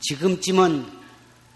[0.00, 1.00] 지금쯤은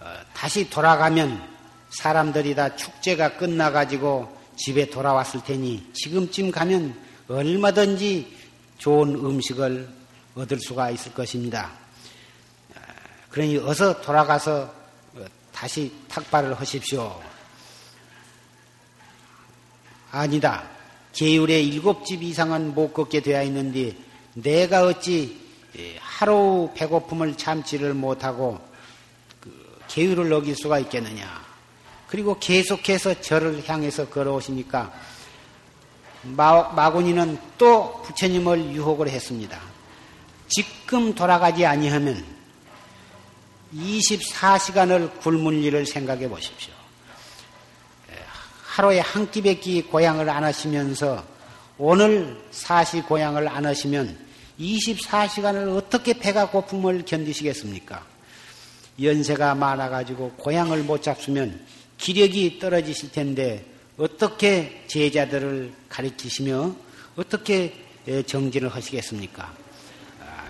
[0.00, 1.54] 어, 다시 돌아가면
[1.90, 8.36] 사람들이 다 축제가 끝나가지고 집에 돌아왔을 테니 지금쯤 가면 얼마든지
[8.78, 9.88] 좋은 음식을
[10.34, 11.72] 얻을 수가 있을 것입니다.
[12.74, 12.80] 어,
[13.30, 14.72] 그러니 어서 돌아가서
[15.14, 17.20] 어, 다시 탁발을 하십시오.
[20.10, 20.73] 아니다.
[21.14, 23.96] 계율의 일곱 집 이상은 못 걷게 되어 있는데
[24.34, 25.40] 내가 어찌
[25.78, 28.60] 예, 하루 배고픔을 참지를 못하고
[29.88, 31.44] 계율을 어길 수가 있겠느냐.
[32.08, 34.92] 그리고 계속해서 저를 향해서 걸어오시니까
[36.22, 39.60] 마, 군이는 또 부처님을 유혹을 했습니다.
[40.48, 42.24] 지금 돌아가지 아니하면
[43.74, 46.73] 24시간을 굶을 일을 생각해 보십시오.
[48.74, 51.24] 하루에 한 끼밖에 고향을 안 하시면서
[51.78, 54.18] 오늘 사시 고향을 안 하시면
[54.58, 58.04] 24시간을 어떻게 배가 고픔을 견디시겠습니까?
[59.00, 61.64] 연세가 많아가지고 고향을 못 잡수면
[61.98, 63.64] 기력이 떨어지실 텐데
[63.96, 66.74] 어떻게 제자들을 가르치시며
[67.14, 69.54] 어떻게 예, 정진을 하시겠습니까?
[70.20, 70.48] 아,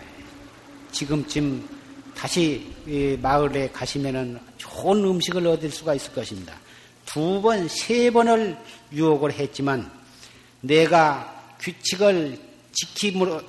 [0.91, 1.69] 지금쯤
[2.17, 2.73] 다시
[3.21, 6.64] 마을에 가시면은 좋은 음식을 얻을 수가 있을 것입니다.
[7.05, 8.57] 두 번, 세 번을
[8.93, 9.91] 유혹을 했지만
[10.61, 12.39] 내가 규칙을
[12.73, 13.41] 지킴으로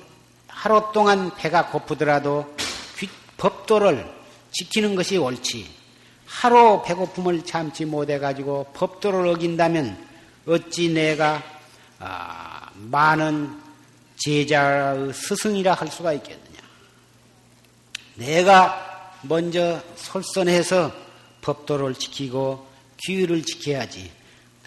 [0.48, 2.54] 하루 동안 배가 고프더라도
[3.36, 4.10] 법도를
[4.52, 5.68] 지키는 것이 옳지.
[6.26, 10.06] 하루 배고픔을 참지 못해가지고 법도를 어긴다면
[10.46, 11.42] 어찌 내가
[11.98, 13.60] 아, 많은
[14.16, 16.58] 제자의 스승이라 할 수가 있겠느냐.
[18.16, 20.92] 내가 먼저 솔선해서
[21.42, 22.65] 법도를 지키고
[23.06, 24.10] 규율을 지켜야지.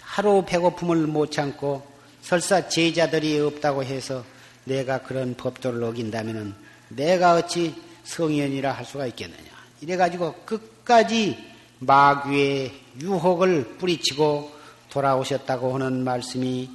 [0.00, 1.86] 하루 배고픔을 못 참고
[2.22, 4.24] 설사 제자들이 없다고 해서
[4.64, 6.54] 내가 그런 법도를 어긴다면
[6.88, 7.74] 내가 어찌
[8.04, 9.50] 성현이라 할 수가 있겠느냐.
[9.82, 11.36] 이래가지고 끝까지
[11.80, 14.52] 마귀의 유혹을 뿌리치고
[14.88, 16.70] 돌아오셨다고 하는 말씀이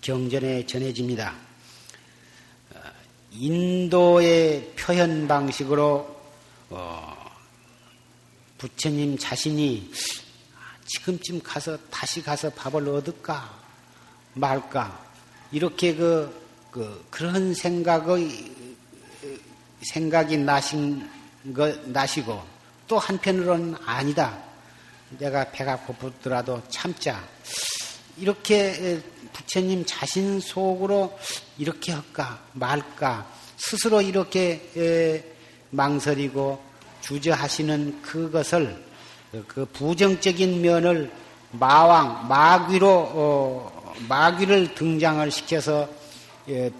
[0.00, 1.34] 경전에 전해집니다.
[2.74, 2.78] 어,
[3.32, 6.16] 인도의 표현 방식으로
[6.70, 7.16] 어,
[8.56, 9.90] 부처님 자신이
[10.88, 13.54] 지금쯤 가서 다시 가서 밥을 얻을까
[14.34, 15.06] 말까
[15.52, 18.54] 이렇게 그, 그 그런 생각의
[19.82, 21.08] 생각이 나신
[21.54, 22.42] 거 나시고
[22.86, 24.42] 또 한편으로는 아니다.
[25.18, 27.22] 내가 배가 고프더라도 참자.
[28.16, 29.00] 이렇게
[29.32, 31.18] 부처님 자신 속으로
[31.56, 35.24] 이렇게 할까 말까 스스로 이렇게
[35.70, 36.62] 망설이고
[37.02, 38.87] 주저하시는 그것을
[39.46, 41.10] 그 부정적인 면을
[41.50, 45.88] 마왕 마귀로 어, 마귀를 등장을 시켜서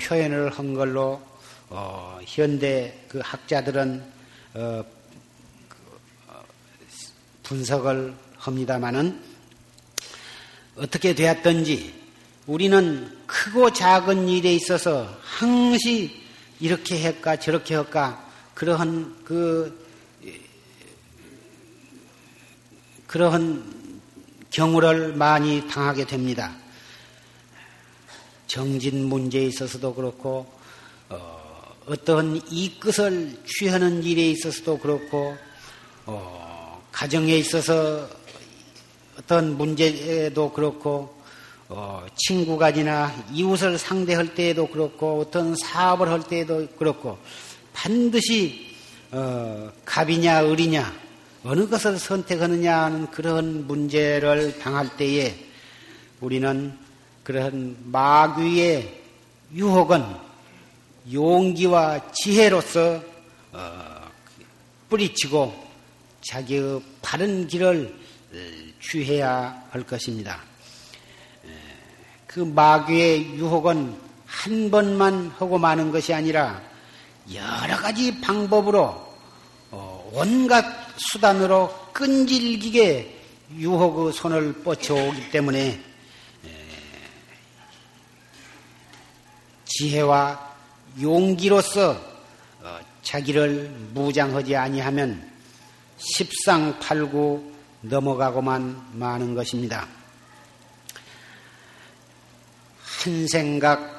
[0.01, 1.21] 표현을 한 걸로
[1.69, 4.03] 어, 현대 그 학자들은
[4.55, 4.85] 어,
[5.69, 5.77] 그,
[6.29, 6.43] 어,
[7.43, 9.23] 분석을 합니다마는
[10.77, 11.95] 어떻게 되었던지
[12.47, 16.23] 우리는 크고 작은 일에 있어서 항시
[16.61, 18.25] 이렇게 할까 저렇게 할까
[18.55, 19.88] 그러한 그
[23.09, 23.65] 그러한
[24.51, 26.55] 경우를 많이 당하게 됩니다.
[28.47, 30.47] 정진 문제에 있어서도 그렇고
[31.09, 35.35] 어, 어떤 이 끝을 취하는 일에 있어서도 그렇고
[36.05, 38.07] 어, 가정에 있어서
[39.19, 41.19] 어떤 문제에도 그렇고
[41.71, 47.17] 어, 친구 간이나 이웃을 상대할 때에도 그렇고 어떤 사업을 할 때에도 그렇고
[47.73, 48.77] 반드시
[49.13, 51.08] 어, 갑이냐 을이냐
[51.45, 55.35] 어느 것을 선택하느냐 하는 그런 문제를 당할 때에
[56.21, 56.77] 우리는
[57.23, 59.03] 그런 마귀의
[59.55, 60.05] 유혹은
[61.13, 63.03] 용기와 지혜로서
[63.53, 64.11] 어,
[64.89, 65.69] 뿌리치고
[66.29, 67.95] 자기의 바른 길을
[68.81, 70.43] 취해야 할 것입니다.
[72.27, 76.61] 그 마귀의 유혹은 한 번만 하고 마는 것이 아니라
[77.33, 79.09] 여러 가지 방법으로
[79.71, 80.65] 어, 온갖
[80.99, 83.17] 수단으로 끈질기게
[83.57, 85.81] 유혹의 손을 뻗쳐오기 때문에
[89.65, 90.57] 지혜와
[91.01, 91.93] 용기로서
[92.61, 95.31] 어, 자기를 무장하지 아니하면
[95.99, 99.87] 십상팔구 넘어가고만 마는 것입니다.
[103.05, 103.99] 한 생각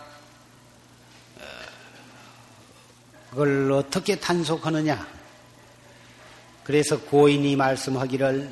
[3.29, 5.18] 그걸 어떻게 단속하느냐?
[6.69, 8.47] 그래서 고인이 말씀하기를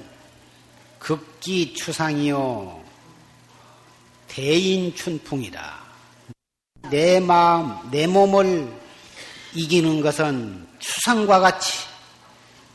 [0.98, 2.84] 극기 추상이요
[4.28, 5.78] 대인 춘풍이다.
[6.90, 8.74] 내 마음, 내 몸을
[9.54, 11.86] 이기는 것은 추상과 같이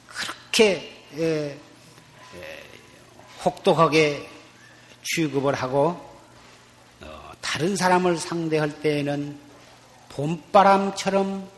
[0.07, 1.59] 그렇게 에, 에,
[3.45, 4.29] 혹독하게
[5.03, 6.01] 취급을 하고
[7.41, 9.41] 다른 사람을 상대할 때에는
[10.09, 11.51] 봄바람처럼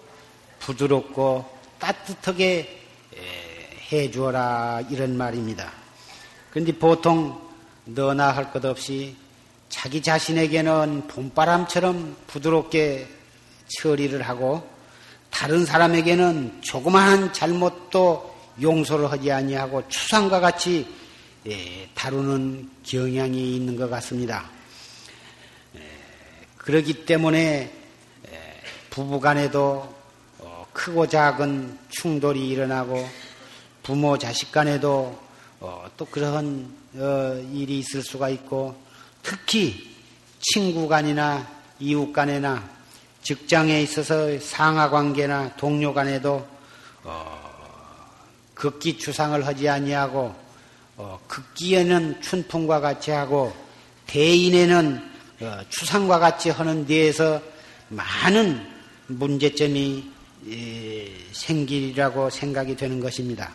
[0.61, 1.45] 부드럽고
[1.79, 2.81] 따뜻하게
[4.01, 5.73] 해 주어라 이런 말입니다.
[6.51, 7.41] 그런데 보통
[7.85, 9.17] 너나 할 것 없이
[9.69, 13.09] 자기 자신에게는 봄바람처럼 부드럽게
[13.79, 14.69] 처리를 하고
[15.31, 20.87] 다른 사람에게는 조그마한 잘못도 용서를 하지 아니하고 추상과 같이
[21.95, 24.49] 다루는 경향이 있는 것 같습니다.
[26.57, 27.73] 그러기 때문에
[28.91, 29.93] 부부간에도
[30.39, 33.05] 어, 크고 작은 충돌이 일어나고
[33.85, 35.17] 부모 자식 간에도
[35.61, 38.75] 어, 또 그런 어, 일이 있을 수가 있고
[39.23, 39.95] 특히
[40.41, 41.47] 친구 간이나
[41.79, 42.67] 이웃 간에나
[43.23, 46.47] 직장에 있어서 상하 관계나 동료 간에도
[48.55, 50.35] 극기 추상을 하지 아니하고
[51.27, 53.55] 극기에는 춘풍과 같이 하고
[54.07, 55.13] 대인에는
[55.43, 57.43] 어, 추상과 같이 하는 데에서
[57.89, 58.67] 많은
[59.09, 60.11] 문제점이
[61.33, 63.53] 생기리라고 생각이 되는 것입니다.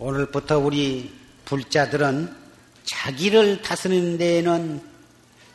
[0.00, 1.12] 오늘부터 우리
[1.44, 2.32] 불자들은
[2.84, 4.80] 자기를 다스리는 데에는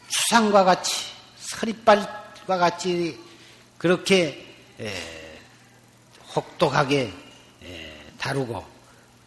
[0.10, 1.06] 추상과 같이
[1.38, 3.18] 서리발과 같이
[3.78, 4.46] 그렇게
[6.36, 7.14] 혹독하게
[8.18, 8.66] 다루고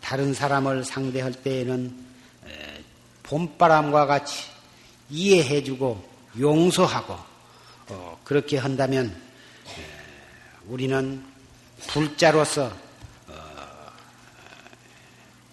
[0.03, 2.07] 다른 사람을 상대할 때에는
[3.23, 4.45] 봄바람과 같이
[5.09, 7.17] 이해해주고 용서하고
[7.89, 9.17] 어, 그렇게 한다면
[10.67, 11.25] 우리는
[11.87, 12.86] 불자로서 어,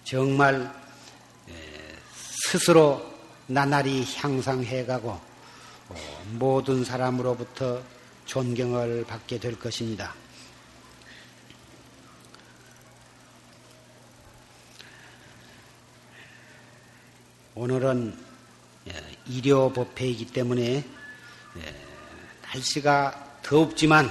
[0.04, 0.70] 정말
[2.12, 3.02] 스스로
[3.46, 7.82] 나날이 향상해가고 어, 모든 사람으로부터
[8.26, 10.14] 존경을 받게 될 것입니다.
[17.54, 18.16] 오늘은
[19.26, 20.84] 일요법회이기 때문에
[21.56, 21.84] 예,
[22.42, 24.10] 날씨가 덥지만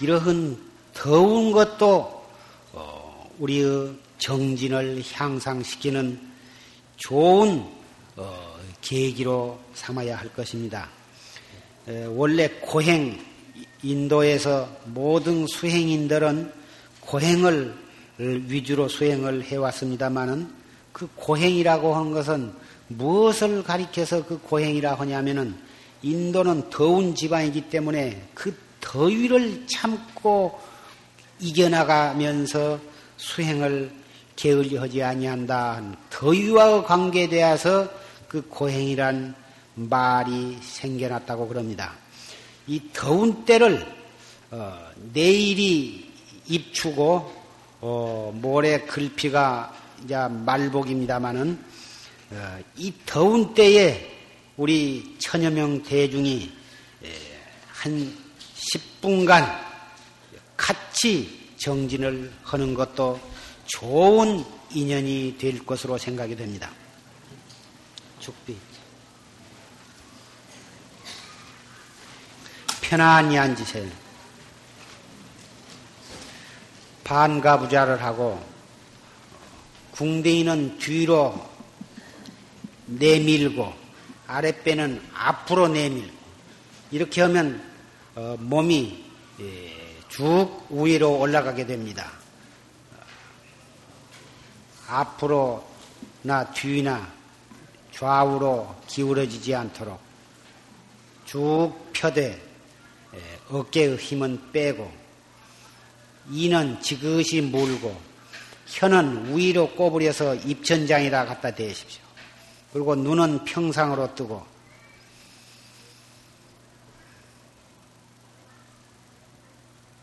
[0.00, 0.58] 이러한
[0.94, 2.28] 더운 것도
[2.72, 6.20] 어, 우리의 정진을 향상시키는
[6.96, 7.64] 좋은
[8.16, 10.88] 어, 계기로 삼아야 할 것입니다.
[12.08, 13.24] 원래 고행
[13.82, 16.52] 인도에서 모든 수행인들은
[17.00, 17.74] 고행을
[18.18, 20.50] 위주로 수행을 해왔습니다만은
[20.92, 22.52] 그 고행이라고 하는 것은
[22.88, 25.56] 무엇을 가리켜서 그 고행이라 하냐면은
[26.02, 30.58] 인도는 더운 지방이기 때문에 그 더위를 참고
[31.38, 32.80] 이겨나가면서
[33.16, 33.90] 수행을
[34.36, 35.82] 게을리하지 아니한다.
[36.10, 37.88] 더위와 관계되어서
[38.28, 39.34] 그 고행이란
[39.74, 41.94] 말이 생겨났다고 그럽니다.
[42.66, 43.86] 이 더운 때를
[44.50, 44.78] 어,
[45.12, 46.12] 내일이
[46.46, 47.32] 입추고
[47.80, 49.74] 어, 모레 글피가
[50.04, 51.58] 이제 말복입니다마는
[52.30, 54.14] 어, 이 더운 때에
[54.56, 56.50] 우리 천여 명 대중이
[57.68, 58.16] 한
[58.54, 59.46] 10분간
[60.56, 63.20] 같이 정진을 하는 것도
[63.66, 66.70] 좋은 인연이 될 것으로 생각이 됩니다.
[68.20, 68.56] 죽비.
[72.80, 73.90] 편안히 앉으세요.
[77.04, 78.44] 반가부좌를 하고
[79.92, 81.48] 궁뎅이는 뒤로
[82.86, 83.72] 내밀고
[84.26, 86.14] 아랫배는 앞으로 내밀고
[86.90, 87.62] 이렇게 하면
[88.14, 89.04] 어, 몸이
[89.40, 89.72] 예,
[90.08, 92.10] 쭉 위로 올라가게 됩니다.
[94.88, 97.12] 앞으로나 뒤나
[97.92, 99.98] 좌우로 기울어지지 않도록
[101.24, 102.42] 쭉 펴되
[103.14, 104.92] 예, 어깨의 힘은 빼고
[106.30, 107.98] 이는 지그시 물고
[108.66, 112.02] 혀는 위로 꼬부려서 입천장이라 갖다 대십시오.
[112.72, 114.44] 그리고 눈은 평상으로 뜨고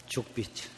[0.07, 0.72] 죽빛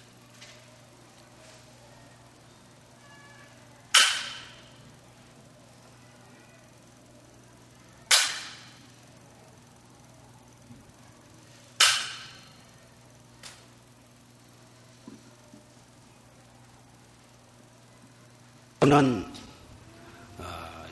[18.86, 19.26] 저는
[20.38, 20.86] 어,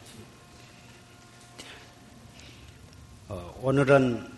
[3.28, 4.32] 어, 오늘은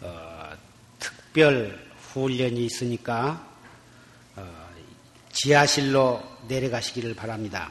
[0.00, 0.50] 어,
[0.98, 1.78] 특별
[2.12, 3.48] 훈련이 있으니까
[4.34, 4.68] 어,
[5.32, 7.70] 지하실로 내려가시기를 바랍니다.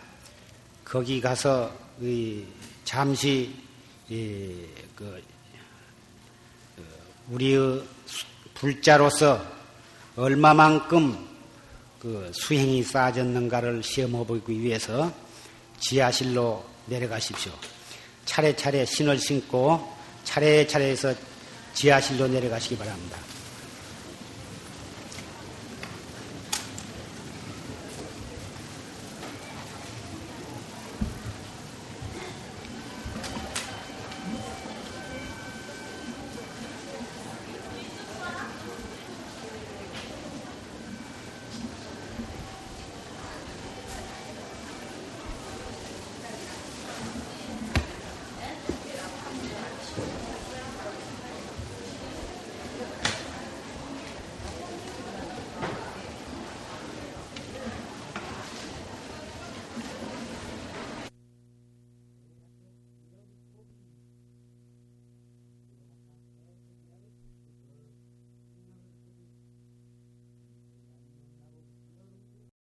[0.85, 1.75] 거기 가서
[2.85, 3.53] 잠시
[4.07, 5.21] 그,
[6.77, 6.83] 어,
[7.31, 7.83] 우리의
[8.53, 9.45] 불자로서
[10.15, 11.36] 얼마만큼
[11.99, 15.11] 그 수행이 쌓아졌는가를 시험해 보기 위해서
[15.79, 17.51] 지하실로 내려가십시오.
[18.25, 19.87] 차례차례 신을 신고
[20.23, 21.13] 차례차례해서
[21.73, 23.17] 지하실로 내려가시기 바랍니다.